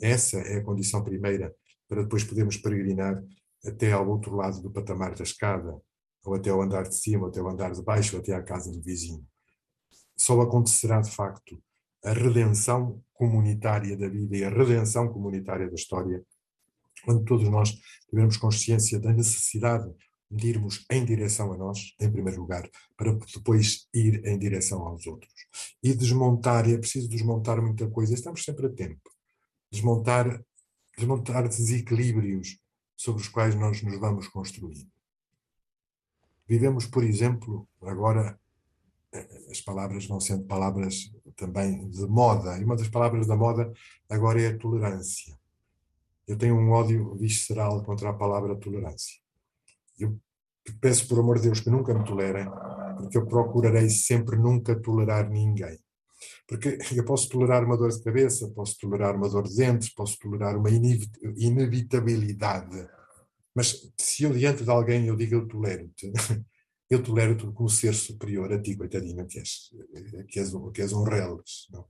[0.00, 1.54] Essa é a condição primeira
[1.88, 3.22] para depois podermos peregrinar
[3.64, 5.80] até ao outro lado do patamar da escada,
[6.24, 8.42] ou até ao andar de cima, ou até ao andar de baixo, ou até à
[8.42, 9.24] casa do vizinho.
[10.16, 11.62] Só acontecerá de facto
[12.04, 16.24] a redenção comunitária da vida e a redenção comunitária da história
[17.04, 17.74] quando todos nós
[18.08, 19.90] tivermos consciência da necessidade
[20.30, 25.06] de irmos em direção a nós, em primeiro lugar, para depois ir em direção aos
[25.06, 25.32] outros.
[25.82, 29.13] E desmontar, e é preciso desmontar muita coisa, estamos sempre a tempo.
[29.74, 30.40] Desmontar,
[30.96, 32.60] desmontar desequilíbrios
[32.96, 34.86] sobre os quais nós nos vamos construir.
[36.46, 38.38] Vivemos, por exemplo, agora
[39.10, 43.72] eh, as palavras vão sendo palavras também de moda, e uma das palavras da moda
[44.08, 45.36] agora é a tolerância.
[46.24, 49.20] Eu tenho um ódio visceral contra a palavra tolerância.
[49.98, 50.16] Eu
[50.80, 52.46] peço, por amor de Deus, que nunca me tolerem,
[52.96, 55.83] porque eu procurarei sempre nunca tolerar ninguém.
[56.46, 60.18] Porque eu posso tolerar uma dor de cabeça, posso tolerar uma dor de dentes, posso
[60.18, 62.88] tolerar uma inevitabilidade.
[63.54, 66.12] Mas se eu diante de alguém eu digo eu tolero-te,
[66.90, 69.70] eu tolero-te como ser superior a ti, coitadinho, que és,
[70.28, 71.68] que és, que és um reles.
[71.70, 71.86] Não?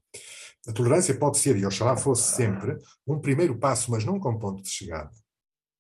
[0.67, 4.63] A tolerância pode ser, e oxalá fosse sempre, um primeiro passo, mas nunca um ponto
[4.63, 5.11] de chegada.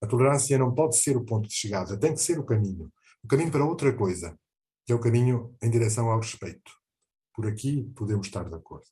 [0.02, 2.92] A tolerância não pode ser o ponto de chegada, tem que ser o caminho.
[3.22, 4.38] O caminho para outra coisa,
[4.84, 6.83] que é o caminho em direção ao respeito.
[7.34, 8.86] Por aqui podemos estar de acordo.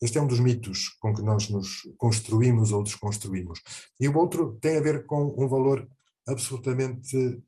[0.00, 3.60] Este é um dos mitos com que nós nos construímos ou desconstruímos.
[3.98, 5.88] E o outro tem a ver com um valor
[6.26, 7.42] absolutamente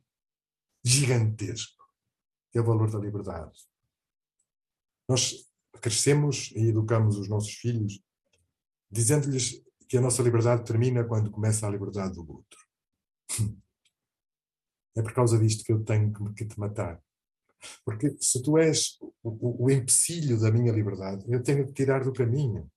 [0.82, 1.84] gigantesco,
[2.50, 3.58] que é o valor da liberdade.
[5.08, 5.46] Nós
[5.80, 8.00] crescemos e educamos os nossos filhos
[8.90, 12.58] dizendo-lhes que a nossa liberdade termina quando começa a liberdade do outro.
[14.98, 17.04] É por causa disto que eu tenho que te matar.
[17.84, 22.12] Porque se tu és o, o empecilho da minha liberdade, eu tenho que tirar do
[22.12, 22.70] caminho.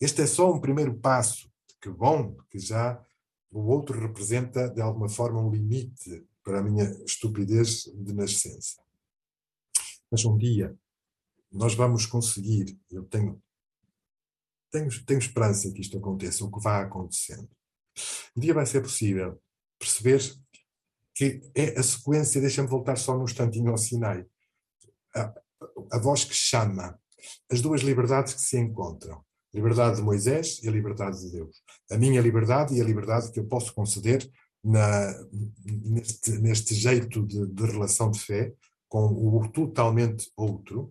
[0.00, 1.50] Este é só um primeiro passo.
[1.80, 3.02] Que bom que já
[3.50, 8.82] o outro representa de alguma forma um limite para a minha estupidez de nascença.
[10.10, 10.76] Mas um dia
[11.50, 13.42] nós vamos conseguir, eu tenho,
[14.70, 17.48] tenho, tenho esperança que isto aconteça, o que vai acontecendo.
[18.36, 19.40] Um dia vai ser possível
[19.78, 20.20] perceber
[21.20, 24.24] que é a sequência, deixa-me voltar só num instantinho ao Sinai,
[25.14, 25.34] a,
[25.92, 26.98] a voz que chama,
[27.52, 31.62] as duas liberdades que se encontram, liberdade de Moisés e a liberdade de Deus.
[31.90, 34.26] A minha liberdade e a liberdade que eu posso conceder
[34.64, 35.14] na,
[35.62, 38.54] neste, neste jeito de, de relação de fé
[38.88, 40.90] com o totalmente outro,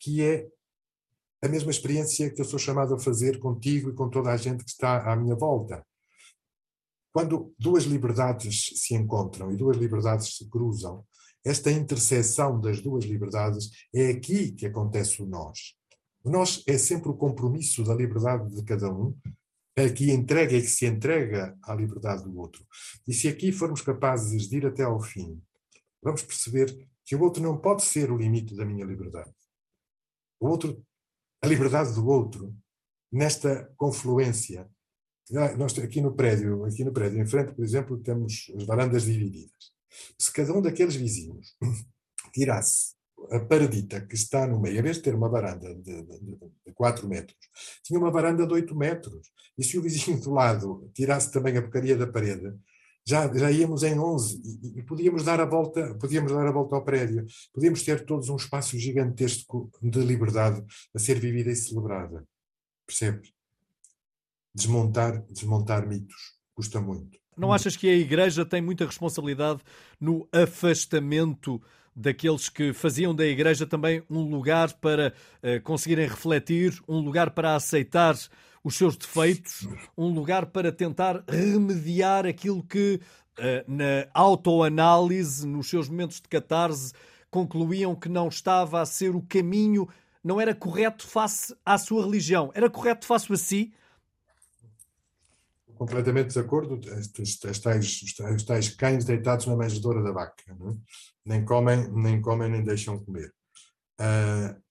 [0.00, 0.48] que é
[1.42, 4.64] a mesma experiência que eu sou chamado a fazer contigo e com toda a gente
[4.64, 5.84] que está à minha volta.
[7.16, 11.02] Quando duas liberdades se encontram e duas liberdades se cruzam,
[11.42, 15.74] esta interseção das duas liberdades é aqui que acontece o nós.
[16.22, 19.16] O nós é sempre o compromisso da liberdade de cada um,
[19.74, 22.66] é que entrega e que se entrega à liberdade do outro.
[23.08, 25.40] E se aqui formos capazes de ir até ao fim,
[26.02, 29.32] vamos perceber que o outro não pode ser o limite da minha liberdade
[30.38, 30.84] o outro,
[31.42, 32.54] a liberdade do outro,
[33.10, 34.70] nesta confluência.
[35.30, 39.72] Nós aqui no prédio, aqui no prédio em frente, por exemplo, temos as varandas divididas.
[40.18, 41.56] Se cada um daqueles vizinhos
[42.32, 42.94] tirasse
[43.30, 46.18] a paradita que está no meio, em vez de ter uma varanda de, de,
[46.66, 47.36] de 4 metros,
[47.82, 49.32] tinha uma varanda de 8 metros.
[49.58, 52.54] E se o vizinho do lado tirasse também a porcaria da parede,
[53.04, 56.74] já, já íamos em 11 e, e, podíamos dar a volta, podíamos dar a volta
[56.74, 62.26] ao prédio, podíamos ter todos um espaço gigantesco de liberdade a ser vivida e celebrada.
[62.84, 63.35] Percebes?
[64.56, 67.18] Desmontar, desmontar mitos custa muito.
[67.36, 69.60] Não achas que a Igreja tem muita responsabilidade
[70.00, 71.60] no afastamento
[71.94, 77.54] daqueles que faziam da igreja também um lugar para uh, conseguirem refletir, um lugar para
[77.54, 78.14] aceitar
[78.62, 79.66] os seus defeitos,
[79.96, 83.00] um lugar para tentar remediar aquilo que
[83.38, 86.92] uh, na autoanálise, nos seus momentos de catarse,
[87.30, 89.88] concluíam que não estava a ser o caminho,
[90.22, 93.72] não era correto face à sua religião, era correto face a si,
[95.76, 96.80] completamente de acordo,
[97.20, 100.54] os tais, os tais cães deitados na manjedoura da vaca, é?
[101.24, 103.32] nem comem, nem comem, nem deixam comer.
[104.00, 104.62] Uh,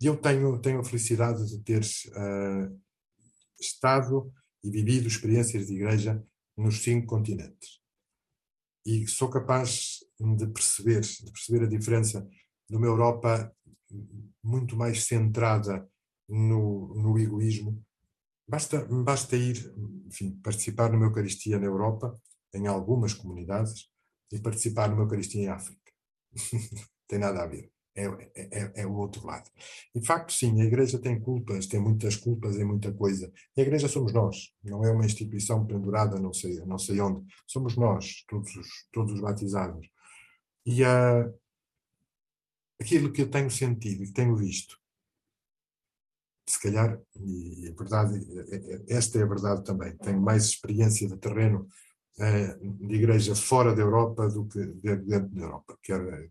[0.00, 2.80] eu tenho, tenho a felicidade de ter uh,
[3.60, 6.22] estado e vivido experiências de igreja
[6.56, 7.80] nos cinco continentes.
[8.84, 12.26] E sou capaz de perceber, de perceber a diferença
[12.68, 13.52] de uma Europa
[14.42, 15.88] muito mais centrada
[16.28, 17.84] no, no egoísmo
[18.48, 19.74] Basta, basta ir,
[20.06, 22.16] enfim, participar numa Eucaristia na Europa,
[22.54, 23.90] em algumas comunidades,
[24.32, 25.92] e participar numa Eucaristia em África.
[27.08, 27.70] tem nada a ver.
[27.98, 29.50] É, é, é, é, o outro lado.
[29.94, 33.32] E de facto, sim, a Igreja tem culpas, tem muitas culpas em muita coisa.
[33.56, 37.26] E a Igreja somos nós, não é uma instituição pendurada não sei, não sei onde.
[37.46, 39.88] Somos nós, todos os, todos os batizados.
[40.66, 41.34] E uh,
[42.78, 44.78] aquilo que eu tenho sentido e que tenho visto
[46.48, 48.24] se calhar, e a verdade,
[48.88, 51.68] esta é a verdade também, tenho mais experiência de terreno
[52.18, 56.30] eh, de igreja fora da Europa do que dentro da Europa, quer,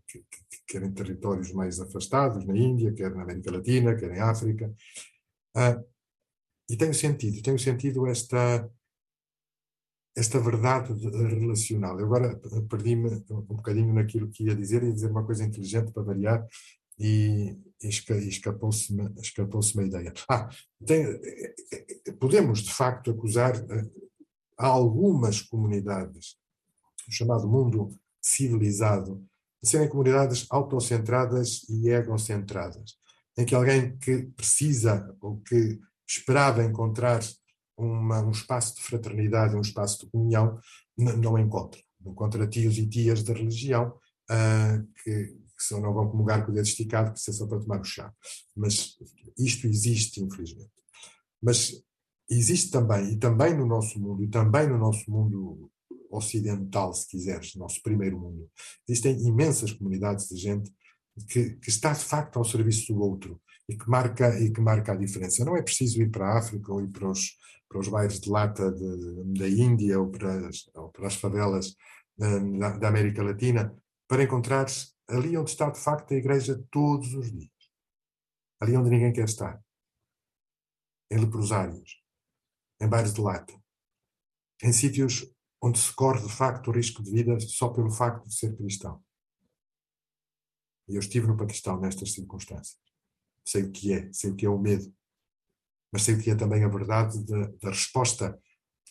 [0.66, 4.74] quer em territórios mais afastados, na Índia, quer na América Latina, quer em África.
[5.54, 5.80] Ah,
[6.68, 8.68] e tenho sentido, tenho sentido esta,
[10.16, 12.00] esta verdade relacional.
[12.00, 12.36] Eu agora
[12.68, 16.44] perdi-me um bocadinho naquilo que ia dizer, ia dizer uma coisa inteligente para variar,
[16.98, 20.12] e, escapou-se-me escapou uma ideia.
[20.28, 20.48] Ah,
[20.84, 21.04] tem,
[22.18, 23.90] podemos de facto acusar eh,
[24.56, 26.36] algumas comunidades,
[27.08, 29.22] o chamado mundo civilizado,
[29.62, 32.96] de serem comunidades autocentradas e egocentradas,
[33.36, 35.78] em que alguém que precisa ou que
[36.08, 37.20] esperava encontrar
[37.76, 40.58] uma, um espaço de fraternidade, um espaço de comunhão,
[40.96, 41.80] não encontra.
[42.04, 43.98] Encontra tios e tias da religião
[44.30, 47.46] uh, que, que só não vão comungar com o dedo esticado, que isso é só
[47.46, 48.12] para tomar o chá.
[48.54, 48.96] Mas
[49.38, 50.70] isto existe, infelizmente.
[51.42, 51.72] Mas
[52.28, 55.70] existe também, e também no nosso mundo, e também no nosso mundo
[56.10, 58.50] ocidental, se quiseres, nosso primeiro mundo,
[58.88, 60.72] existem imensas comunidades de gente
[61.28, 64.92] que, que, está de facto ao serviço do outro e que marca e que marca
[64.92, 65.44] a diferença.
[65.44, 67.36] Não é preciso ir para a África ou ir para os,
[67.68, 71.74] para os bairros de lata de, da Índia ou para as, ou para as favelas
[72.20, 73.74] eh, da, da América Latina
[74.08, 74.66] para encontrar
[75.08, 77.50] ali onde está de facto a igreja todos os dias.
[78.60, 79.62] Ali onde ninguém quer estar.
[81.10, 82.02] Em leprosários,
[82.80, 83.54] em bares de lata,
[84.62, 85.30] em sítios
[85.62, 89.04] onde se corre de facto o risco de vida só pelo facto de ser cristão.
[90.88, 92.78] E eu estive no Paquistão nestas circunstâncias.
[93.44, 94.92] Sei o que é, sei o que é o medo,
[95.92, 98.40] mas sei o que é também a verdade da resposta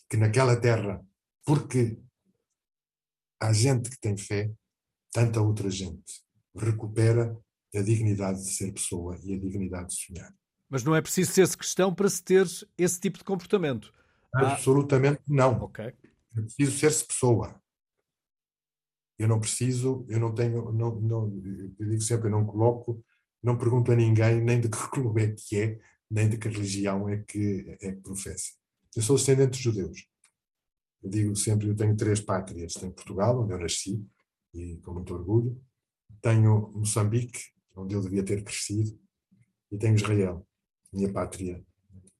[0.08, 1.04] que naquela terra,
[1.44, 2.00] porque
[3.40, 4.50] há gente que tem fé,
[5.12, 7.36] tanta outra gente recupera
[7.74, 10.34] a dignidade de ser pessoa e a dignidade de sonhar.
[10.68, 13.92] Mas não é preciso ser-se cristão para se ter esse tipo de comportamento?
[14.34, 15.24] Absolutamente ah.
[15.28, 15.62] não.
[15.64, 15.92] Okay.
[16.36, 17.60] É preciso ser-se pessoa.
[19.18, 21.42] Eu não preciso, eu não tenho, não, não,
[21.78, 23.02] eu digo sempre, eu não coloco,
[23.42, 27.08] não pergunto a ninguém nem de que clube é que é, nem de que religião
[27.08, 28.52] é que, é que professa.
[28.94, 30.06] Eu sou descendente de judeus.
[31.02, 32.74] Eu digo sempre, eu tenho três pátrias.
[32.74, 34.04] Tenho Portugal, onde eu nasci,
[34.56, 35.60] e com muito orgulho.
[36.20, 38.98] Tenho Moçambique, onde eu devia ter crescido,
[39.70, 40.46] e tenho Israel,
[40.92, 41.64] minha pátria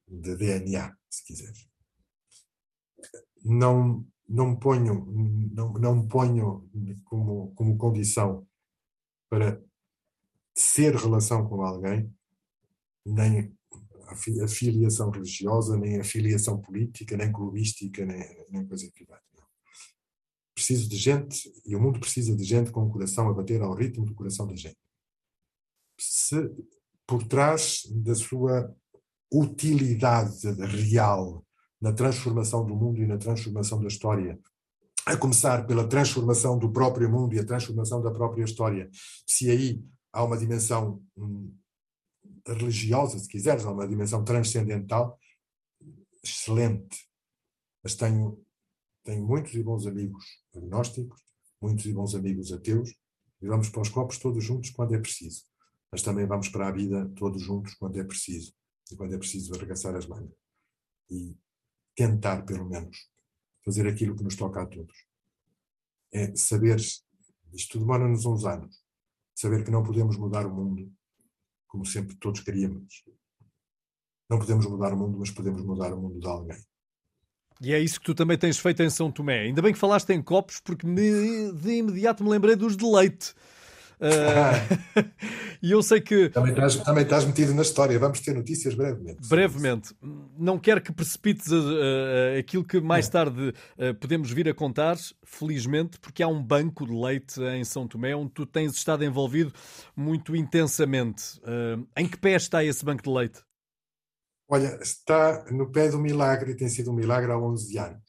[0.06, 1.52] de DNA, se quiser.
[3.44, 5.06] Não, não ponho,
[5.52, 6.68] não, não ponho
[7.04, 8.46] como, como condição
[9.28, 9.62] para
[10.54, 12.12] ser relação com alguém,
[13.04, 13.56] nem
[14.40, 19.25] a filiação religiosa, nem a filiação política, nem clubística, nem, nem coisa privada.
[20.56, 23.74] Preciso de gente, e o mundo precisa de gente com o coração a bater ao
[23.74, 24.78] ritmo do coração da gente.
[26.00, 26.50] Se
[27.06, 28.74] por trás da sua
[29.30, 31.44] utilidade real
[31.78, 34.40] na transformação do mundo e na transformação da história,
[35.04, 38.88] a começar pela transformação do próprio mundo e a transformação da própria história,
[39.26, 41.54] se aí há uma dimensão hum,
[42.46, 45.20] religiosa, se quiseres, há uma dimensão transcendental,
[46.24, 47.06] excelente.
[47.84, 48.42] Mas tenho
[49.06, 51.22] tenho muitos e bons amigos agnósticos,
[51.62, 52.90] muitos e bons amigos ateus,
[53.40, 55.44] e vamos para os copos todos juntos quando é preciso.
[55.92, 58.52] Mas também vamos para a vida todos juntos quando é preciso.
[58.90, 60.36] E quando é preciso arregaçar as mangas.
[61.08, 61.38] E
[61.94, 63.08] tentar, pelo menos,
[63.64, 64.96] fazer aquilo que nos toca a todos.
[66.12, 66.78] É saber
[67.52, 68.84] Isto demora-nos uns anos.
[69.34, 70.92] Saber que não podemos mudar o mundo
[71.68, 73.04] como sempre todos queríamos.
[74.28, 76.58] Não podemos mudar o mundo, mas podemos mudar o mundo de alguém.
[77.60, 79.40] E é isso que tu também tens feito em São Tomé.
[79.40, 83.34] Ainda bem que falaste em copos, porque me, de imediato me lembrei dos de leite.
[83.98, 85.02] Uh,
[85.62, 86.28] e eu sei que.
[86.28, 87.98] Também estás, também estás metido na história.
[87.98, 89.26] Vamos ter notícias brevemente.
[89.26, 89.94] Brevemente.
[90.38, 93.54] Não quero que precipites uh, uh, aquilo que mais tarde
[94.00, 98.32] podemos vir a contar, felizmente, porque há um banco de leite em São Tomé onde
[98.32, 99.52] tu tens estado envolvido
[99.94, 101.40] muito intensamente.
[101.96, 103.46] em que pé está esse banco de leite?
[104.48, 108.02] Olha, está no pé do milagre e tem sido um milagre há 11 anos.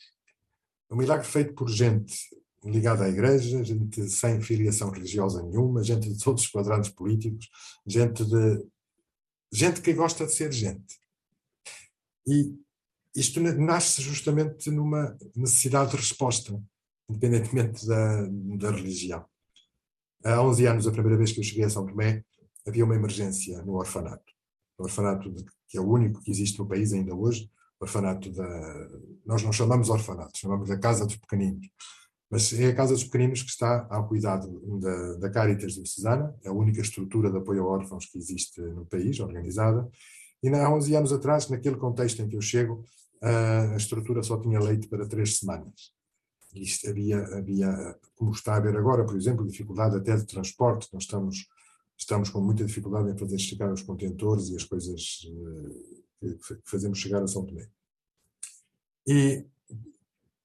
[0.90, 2.16] Um milagre feito por gente
[2.64, 7.50] ligada à igreja, gente sem filiação religiosa nenhuma, gente de todos os quadrantes políticos,
[7.86, 8.66] gente de
[9.52, 11.00] gente que gosta de ser gente.
[12.28, 12.54] E
[13.16, 16.62] isto nasce justamente numa necessidade de resposta,
[17.10, 18.28] independentemente da,
[18.58, 19.26] da religião.
[20.24, 22.24] Há 11 anos, a primeira vez que eu cheguei a São Tomé,
[22.68, 24.34] havia uma emergência no orfanato.
[24.78, 27.50] O orfanato de, que é o único que existe no país ainda hoje,
[27.80, 28.90] orfanato da...
[29.26, 31.68] Nós não chamamos orfanato, chamamos da Casa dos Pequeninos.
[32.30, 36.50] Mas é a Casa dos Pequeninos que está ao cuidado da, da Caritas Diocesana, é
[36.50, 39.90] a única estrutura de apoio a órfãos que existe no país, organizada.
[40.44, 42.84] E há 11 anos atrás, naquele contexto em que eu chego,
[43.22, 45.92] a estrutura só tinha leite para três semanas.
[46.54, 50.90] Isto havia, havia, como está a ver agora, por exemplo, dificuldade até de transporte.
[50.94, 51.48] Nós estamos,
[51.98, 55.28] estamos com muita dificuldade em fazer chegar os contentores e as coisas
[56.22, 57.68] eh, que fazemos chegar a São Tomé.
[59.08, 59.46] E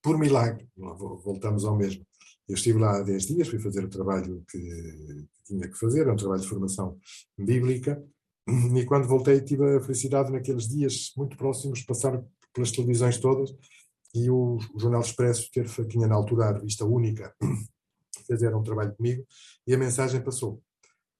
[0.02, 2.04] por milagre, voltamos ao mesmo.
[2.48, 6.12] Eu estive lá há 10 dias, fui fazer o trabalho que tinha que fazer, é
[6.12, 6.98] um trabalho de formação
[7.38, 8.02] bíblica,
[8.46, 12.22] e quando voltei tive a felicidade naqueles dias muito próximos de passar
[12.52, 13.54] pelas televisões todas
[14.14, 17.34] e o, o Jornal Expresso ter, tinha na altura a revista única,
[18.26, 19.24] fizeram um trabalho comigo
[19.66, 20.60] e a mensagem passou.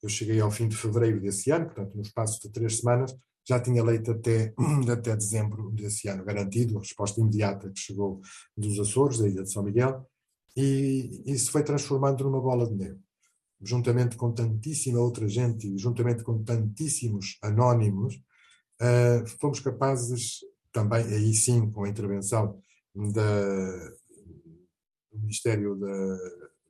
[0.03, 3.14] Eu cheguei ao fim de fevereiro desse ano, portanto no espaço de três semanas,
[3.48, 4.53] já tinha leite até,
[4.90, 8.20] até dezembro desse ano garantido, resposta imediata que chegou
[8.57, 10.07] dos Açores, da ilha de São Miguel,
[10.57, 13.00] e isso foi transformando numa bola de neve.
[13.61, 18.16] Juntamente com tantíssima outra gente juntamente com tantíssimos anónimos,
[18.80, 20.40] uh, fomos capazes,
[20.72, 22.61] também aí sim com a intervenção
[22.94, 23.88] da,
[25.12, 26.18] do Ministério da,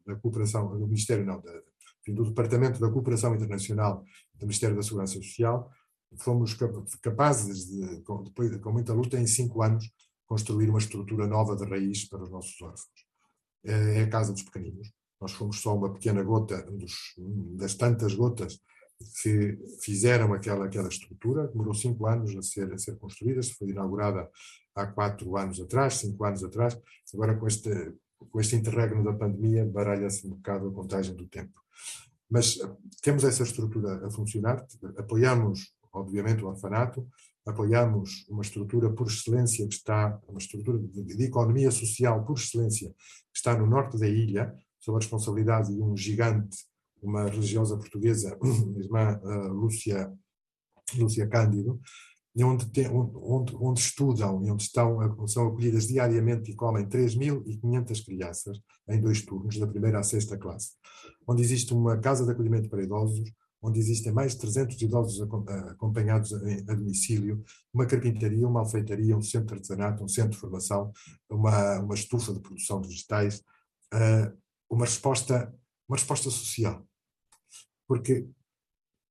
[0.06, 1.62] da Cooperação, do Ministério não, da,
[2.08, 5.70] do Departamento da Cooperação Internacional do Ministério da Segurança Social,
[6.18, 6.54] fomos
[7.00, 9.90] capazes, de, depois de, com muita luta, em cinco anos,
[10.26, 13.06] construir uma estrutura nova de raiz para os nossos órfãos.
[13.64, 14.92] É, é a Casa dos Pequeninos.
[15.20, 17.14] Nós fomos só uma pequena gota dos,
[17.56, 18.58] das tantas gotas
[19.22, 21.46] que fizeram aquela, aquela estrutura.
[21.46, 23.40] Demorou cinco anos a ser, a ser construída.
[23.56, 24.28] Foi inaugurada
[24.74, 26.78] há quatro anos atrás, cinco anos atrás.
[27.14, 27.94] Agora, com este,
[28.30, 31.61] com este interregno da pandemia, baralha-se um bocado a contagem do tempo.
[32.30, 32.58] Mas
[33.02, 34.66] temos essa estrutura a funcionar,
[34.96, 37.06] apoiamos obviamente, o orfanato,
[37.46, 42.88] apoiamos uma estrutura por excelência que está, uma estrutura de, de, economia social por excelência
[42.88, 46.56] que está no norte da ilha, sob a responsabilidade de um gigante,
[47.02, 50.10] uma religiosa portuguesa, a irmã uh, Lúcia,
[50.94, 51.80] Lúcia Cândido,
[52.34, 58.58] e onde, onde, onde, estudam e onde estão, são acolhidas diariamente e comem 3.500 crianças
[58.88, 60.70] em dois turnos, da primeira à sexta classe,
[61.28, 63.30] onde existe uma casa de acolhimento para idosos,
[63.62, 65.20] onde existem mais de 300 idosos
[65.70, 70.90] acompanhados a domicílio, uma carpintaria, uma alfeitaria, um centro de artesanato, um centro de formação,
[71.30, 73.40] uma, uma estufa de produção de vegetais,
[73.94, 74.36] uh,
[74.68, 75.54] uma resposta,
[75.88, 76.84] uma resposta social.
[77.86, 78.26] Porque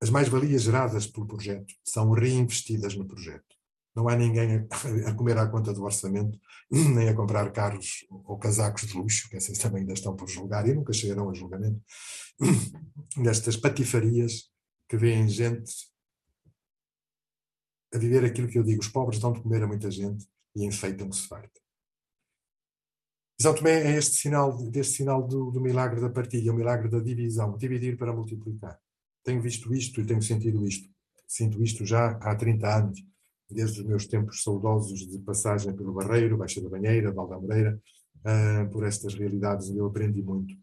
[0.02, 3.56] as mais-valias geradas pelo projeto são reinvestidas no projeto.
[3.95, 4.68] Não há ninguém
[5.06, 6.39] a, comer à conta do orçamento,
[6.72, 10.68] nem a comprar carros ou casacos de luxo, que esses também ainda estão por julgar
[10.68, 11.82] e nunca chegarão a julgamento,
[13.22, 14.49] destas patifarias
[14.89, 15.72] que vêem gente
[17.93, 20.26] a viver aquilo que eu digo: os pobres dão de comer a muita gente
[20.56, 21.62] e enfeitam-se farta.
[23.39, 26.99] São Tomé é este sinal, deste sinal do, do milagre da partilha, o milagre da
[26.99, 28.80] divisão, dividir para multiplicar.
[29.24, 30.89] Tenho visto isto e tenho sentido isto.
[31.28, 33.03] Sinto isto já há 30 anos
[33.49, 37.80] desde os meus tempos saudosos de passagem pelo Barreiro, Baixa da Banheira, Val da Moreira,
[38.19, 40.55] uh, por estas realidades onde eu aprendi muito.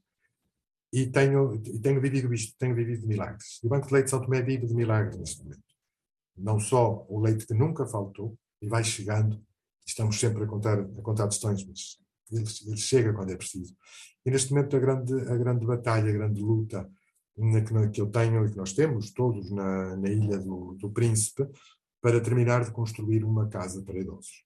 [0.92, 3.60] E tenho, tenho vivido isto, tenho vivido milagres.
[3.62, 5.62] E o Banco de Leite São Tomé vive de milagres neste momento.
[6.36, 9.42] Não só o leite que nunca faltou e vai chegando,
[9.86, 11.98] estamos sempre a contar, a contar tostões, mas
[12.30, 13.76] ele, ele chega quando é preciso.
[14.24, 16.88] E neste momento a grande, a grande batalha, a grande luta
[17.92, 21.46] que, eu tenho e que nós temos todos na, na Ilha do, do Príncipe,
[22.00, 24.44] para terminar de construir uma casa para idosos.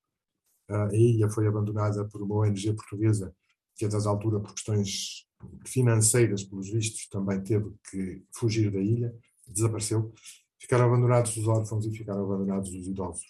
[0.69, 3.35] A ilha foi abandonada por uma ONG portuguesa
[3.77, 5.27] que, a das alturas, por questões
[5.67, 9.15] financeiras, pelos vistos, também teve que fugir da ilha,
[9.47, 10.13] desapareceu.
[10.59, 13.27] Ficaram abandonados os órfãos e ficaram abandonados os idosos.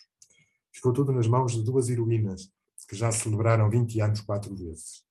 [0.72, 2.52] Ficou tudo nas mãos de duas heroínas
[2.88, 5.02] que já celebraram 20 anos quatro vezes.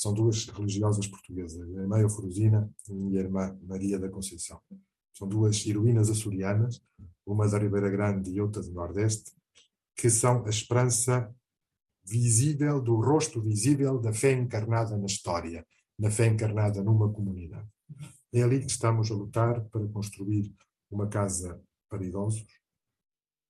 [0.00, 4.58] São duas religiosas portuguesas, a irmã Eufrosina e a irmã Maria da Conceição.
[5.12, 6.82] São duas heroínas açorianas,
[7.26, 9.30] uma da Ribeira Grande e outra do Nordeste,
[9.94, 11.30] que são a esperança
[12.02, 15.66] visível, do rosto visível da fé encarnada na história,
[15.98, 17.68] na fé encarnada numa comunidade.
[18.32, 20.50] É ali que estamos a lutar para construir
[20.90, 22.46] uma casa para idosos.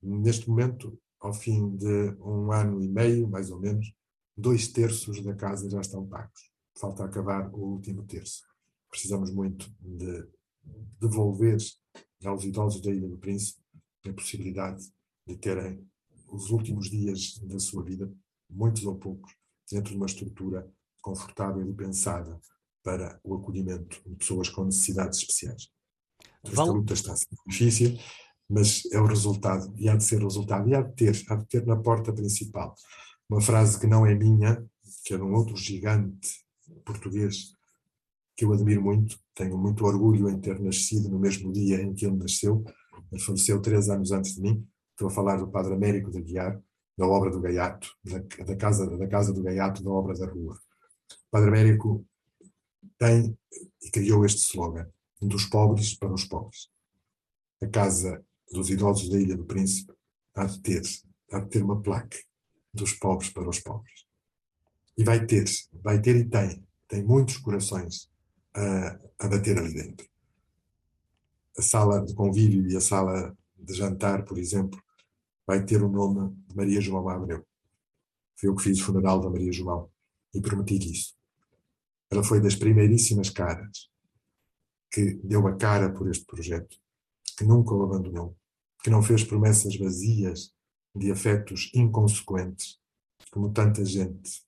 [0.02, 3.94] Neste momento, ao fim de um ano e meio, mais ou menos,
[4.36, 6.50] dois terços da casa já estão pagos.
[6.78, 8.42] Falta acabar o último terço.
[8.90, 10.26] Precisamos muito de
[11.00, 11.58] devolver
[12.24, 13.60] aos idosos da Ilha do Príncipe
[14.06, 14.84] a possibilidade
[15.26, 15.86] de terem
[16.28, 18.10] os últimos dias da sua vida,
[18.48, 19.34] muitos ou poucos,
[19.70, 20.68] dentro de uma estrutura
[21.02, 22.40] confortável e pensada
[22.82, 25.70] para o acolhimento de pessoas com necessidades especiais.
[26.44, 27.98] Esta luta está a ser difícil,
[28.48, 31.36] mas é o resultado, e há de ser o resultado, e há de ter, há
[31.36, 32.74] de ter na porta principal
[33.30, 34.66] uma frase que não é minha,
[35.04, 36.44] que é de um outro gigante
[36.84, 37.54] português
[38.36, 42.06] que eu admiro muito, tenho muito orgulho em ter nascido no mesmo dia em que
[42.06, 42.64] ele nasceu,
[43.12, 46.60] ele faleceu três anos antes de mim, estou a falar do Padre Américo de Guiar,
[46.98, 50.54] da obra do Gaiato, da, da, casa, da casa do Gaiato, da obra da rua.
[50.54, 52.04] O Padre Américo
[52.98, 53.38] tem
[53.82, 54.88] e criou este slogan,
[55.22, 56.68] dos pobres para os pobres.
[57.62, 59.92] A casa dos idosos da Ilha do Príncipe
[60.34, 60.82] há de ter,
[61.30, 62.18] há de ter uma placa
[62.72, 64.06] dos pobres para os pobres.
[64.96, 65.44] E vai ter,
[65.82, 68.10] vai ter e tem, tem muitos corações
[68.54, 70.08] a, a bater ali dentro.
[71.58, 74.80] A sala de convívio e a sala de jantar, por exemplo,
[75.46, 77.44] vai ter o nome de Maria João Abreu.
[78.36, 79.90] Foi eu que fiz o funeral da Maria João
[80.32, 81.14] e prometi isso.
[82.10, 83.90] Ela foi das primeiríssimas caras
[84.90, 86.76] que deu a cara por este projeto,
[87.36, 88.36] que nunca o abandonou,
[88.82, 90.52] que não fez promessas vazias
[90.94, 92.78] de afetos inconsequentes,
[93.30, 94.42] como tanta gente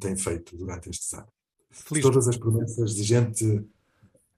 [0.00, 1.30] tem feito durante estes anos.
[1.70, 2.02] Feliz.
[2.02, 3.64] Todas as promessas de gente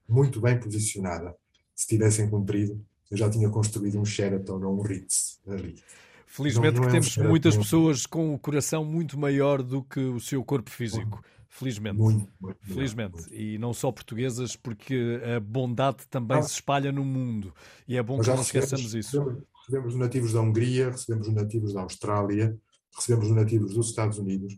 [0.09, 1.35] muito bem posicionada,
[1.75, 2.81] se tivessem cumprido,
[3.11, 5.77] eu já tinha construído um Sheraton ou um Ritz ali.
[6.27, 9.83] Felizmente não, não que é temos um muitas pessoas com o coração muito maior do
[9.83, 11.23] que o seu corpo físico.
[11.49, 11.97] Felizmente.
[11.97, 13.17] Muito, muito Felizmente.
[13.17, 13.35] Muito.
[13.35, 16.43] E não só portuguesas, porque a bondade também ah.
[16.43, 17.55] se espalha no mundo.
[17.89, 19.43] E é bom que não esqueçamos isso.
[19.67, 22.57] Recebemos, nativos da Hungria, recebemos nativos da Austrália,
[22.95, 24.57] recebemos nativos dos Estados Unidos.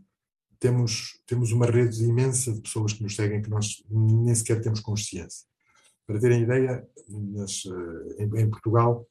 [0.59, 4.81] Temos, temos uma rede imensa de pessoas que nos seguem que nós nem sequer temos
[4.81, 5.47] consciência.
[6.05, 9.07] Para terem ideia, nas, eh, em, em, Portugal,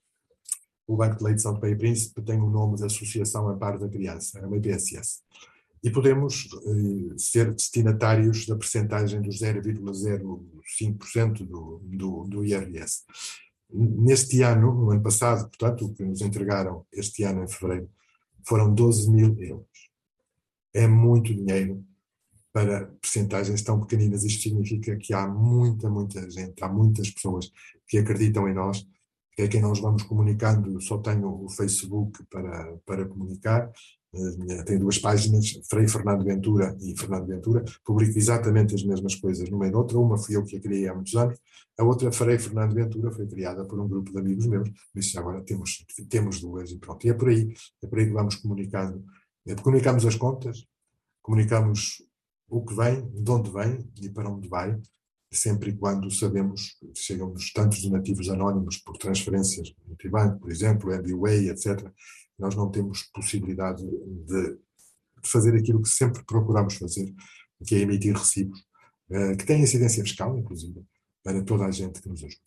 [0.86, 3.88] o Banco de Leite São Tomé e Príncipe tem o nome da Associação Amparo da
[3.88, 5.22] Criança, é uma IPSS
[5.82, 13.04] e podemos eh, ser destinatários da percentagem dos 0,05% do, do, do IRS.
[13.70, 17.90] Neste ano, no ano passado, portanto, o que nos entregaram este ano, em fevereiro,
[18.46, 19.66] foram 12 mil euros.
[20.72, 21.84] É muito dinheiro
[22.52, 24.24] para percentagens tão pequeninas.
[24.24, 27.52] Isto significa que há muita, muita gente, há muitas pessoas
[27.86, 28.86] que acreditam em nós,
[29.32, 30.80] que é quem nós vamos comunicando.
[30.80, 33.70] Só tenho o Facebook para, para comunicar
[34.64, 39.66] tem duas páginas, Frei Fernando Ventura e Fernando Ventura, publico exatamente as mesmas coisas numa
[39.66, 41.38] e noutra, uma fui eu que a criei há muitos anos,
[41.78, 45.42] a outra Frei Fernando Ventura foi criada por um grupo de amigos meus, isso agora
[45.42, 47.52] temos, temos duas e pronto, e é por aí,
[47.82, 49.04] é por aí que vamos comunicando,
[49.46, 50.64] é, comunicamos as contas,
[51.22, 52.02] comunicamos
[52.48, 54.80] o que vem, de onde vem e para onde vai,
[55.30, 61.92] sempre e quando sabemos, chegam-nos tantos donativos anónimos por transferências multibanco, por exemplo, MBWay, etc.,
[62.38, 64.58] nós não temos possibilidade de
[65.24, 67.12] fazer aquilo que sempre procuramos fazer,
[67.66, 68.60] que é emitir recibos,
[69.10, 70.82] eh, que têm incidência fiscal, inclusive,
[71.22, 72.40] para toda a gente que nos ajuda.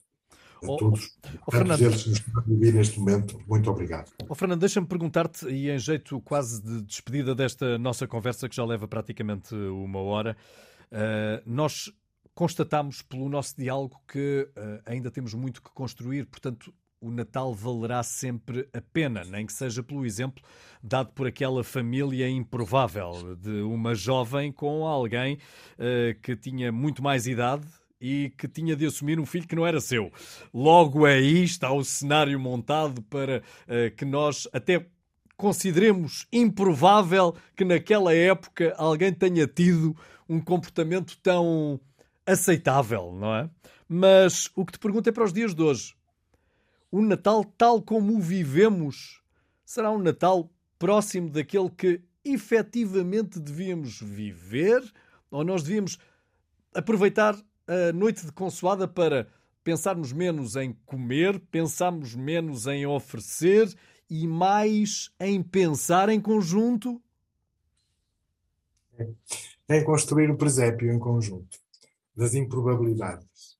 [0.63, 1.17] A oh, todos,
[1.47, 4.11] oh, Fernando, eles nos estão a viver neste momento, muito obrigado.
[4.29, 8.63] Oh, Fernando, deixa-me perguntar-te, e em jeito quase de despedida desta nossa conversa, que já
[8.63, 10.37] leva praticamente uma hora,
[10.91, 11.91] uh, nós
[12.35, 16.71] constatamos pelo nosso diálogo que uh, ainda temos muito que construir, portanto,
[17.01, 20.43] o Natal valerá sempre a pena, nem que seja pelo exemplo
[20.83, 27.25] dado por aquela família improvável de uma jovem com alguém uh, que tinha muito mais
[27.25, 27.67] idade
[27.99, 30.11] e que tinha de assumir um filho que não era seu.
[30.53, 34.85] Logo aí está o cenário montado para uh, que nós até
[35.35, 39.95] consideremos improvável que naquela época alguém tenha tido
[40.29, 41.79] um comportamento tão
[42.25, 43.49] aceitável, não é?
[43.89, 45.95] Mas o que te pergunto é para os dias de hoje
[46.91, 49.21] o Natal tal como o vivemos
[49.63, 54.83] será um Natal próximo daquele que efetivamente devíamos viver?
[55.29, 55.97] Ou nós devíamos
[56.73, 57.35] aproveitar
[57.65, 59.29] a noite de consoada para
[59.63, 63.73] pensarmos menos em comer, pensarmos menos em oferecer
[64.09, 67.01] e mais em pensar em conjunto?
[69.69, 71.57] É em construir o presépio em conjunto,
[72.13, 73.57] das improbabilidades.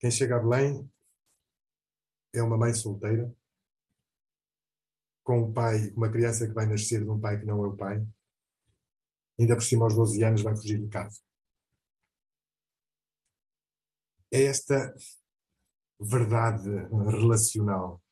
[0.00, 0.90] Quem chega a Belém
[2.36, 3.34] é uma mãe solteira,
[5.24, 7.76] com um pai, uma criança que vai nascer de um pai que não é o
[7.76, 8.06] pai,
[9.38, 11.20] ainda por cima aos 12 anos vai fugir de casa.
[14.32, 14.94] É esta
[15.98, 16.68] verdade
[17.10, 18.02] relacional.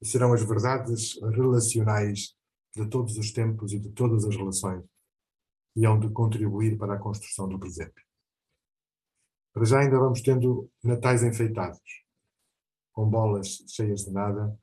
[0.00, 2.34] E serão as verdades relacionais
[2.74, 4.84] de todos os tempos e de todas as relações
[5.76, 8.04] e hão de contribuir para a construção do presépio.
[9.52, 11.80] Para já ainda vamos tendo natais enfeitados,
[13.00, 14.54] com bolas cheias de nada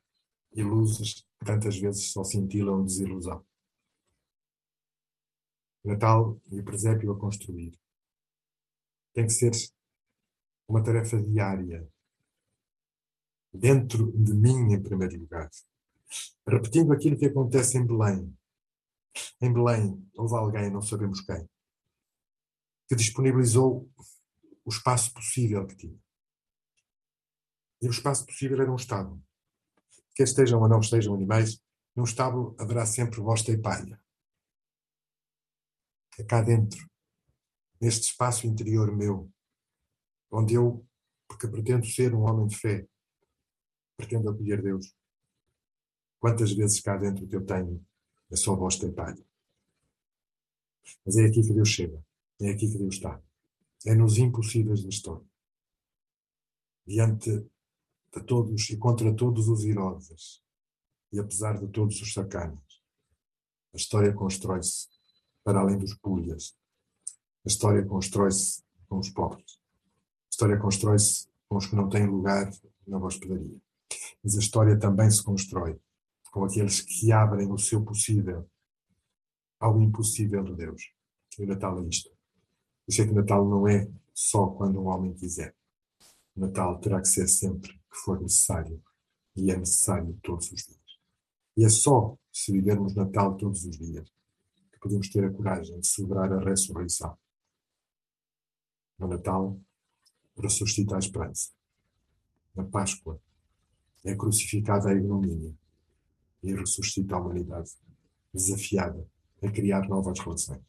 [0.53, 3.43] e luzes que tantas vezes só cintilam desilusão.
[5.83, 7.75] Natal e presépio a construir.
[9.11, 9.53] Tem que ser
[10.67, 11.91] uma tarefa diária,
[13.51, 15.49] dentro de mim em primeiro lugar.
[16.47, 18.38] Repetindo aquilo que acontece em Belém.
[19.41, 21.49] Em Belém houve alguém, não sabemos quem,
[22.88, 23.89] que disponibilizou
[24.63, 26.06] o espaço possível que tinha.
[27.82, 29.21] E o espaço possível era um estábulo.
[30.15, 31.61] Quer estejam ou não estejam animais,
[31.95, 34.01] num estábulo haverá sempre bosta e palha.
[36.17, 36.89] É cá dentro,
[37.80, 39.32] neste espaço interior meu,
[40.32, 40.86] onde eu,
[41.28, 42.88] porque pretendo ser um homem de fé,
[43.95, 44.95] pretendo acolher Deus.
[46.19, 47.86] Quantas vezes cá dentro que eu tenho
[48.32, 49.23] é só bosta e palha.
[51.05, 52.03] Mas é aqui que Deus chega.
[52.41, 53.21] É aqui que Deus está.
[53.86, 55.25] É nos impossíveis da história.
[56.86, 57.45] Diante
[58.24, 60.41] todos e contra todos os Herodes,
[61.11, 62.59] e apesar de todos os sacanas,
[63.74, 64.88] a história constrói-se
[65.43, 66.57] para além dos pulhas.
[67.45, 69.59] A história constrói-se com os pobres.
[70.26, 72.51] A história constrói-se com os que não têm lugar
[72.86, 73.57] na hospedaria.
[74.24, 75.80] Mas a história também se constrói
[76.32, 78.49] com aqueles que abrem o seu possível
[79.59, 80.91] ao impossível de Deus.
[81.39, 82.09] E o Natal é isto.
[82.88, 85.55] Eu sei que Natal não é só quando um homem quiser.
[86.36, 88.81] O Natal terá que ser sempre que for necessário.
[89.35, 90.99] E é necessário todos os dias.
[91.55, 94.09] E é só se vivermos Natal todos os dias
[94.71, 97.17] que podemos ter a coragem de celebrar a ressurreição.
[98.99, 99.59] No Natal,
[100.37, 101.51] ressuscita a esperança.
[102.55, 103.19] Na Páscoa,
[104.03, 105.53] é crucificada a ignomínia
[106.43, 107.71] e ressuscita a humanidade,
[108.33, 109.07] desafiada
[109.43, 110.63] a criar novas relações.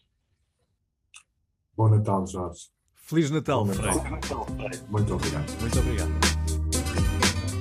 [1.75, 2.71] Bom Natal, Jorge.
[2.95, 4.47] Feliz Natal, Bom Natal.
[4.47, 4.91] Freire.
[4.91, 5.61] Muito obrigado.
[5.61, 6.28] Muito obrigado.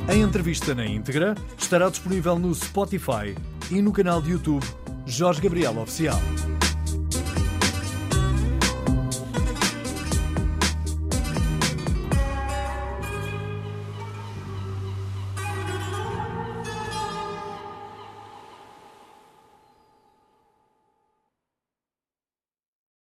[0.08, 3.36] A entrevista na íntegra estará disponível no Spotify
[3.70, 4.66] e no canal de YouTube
[5.06, 6.18] Jorge Gabriel Oficial.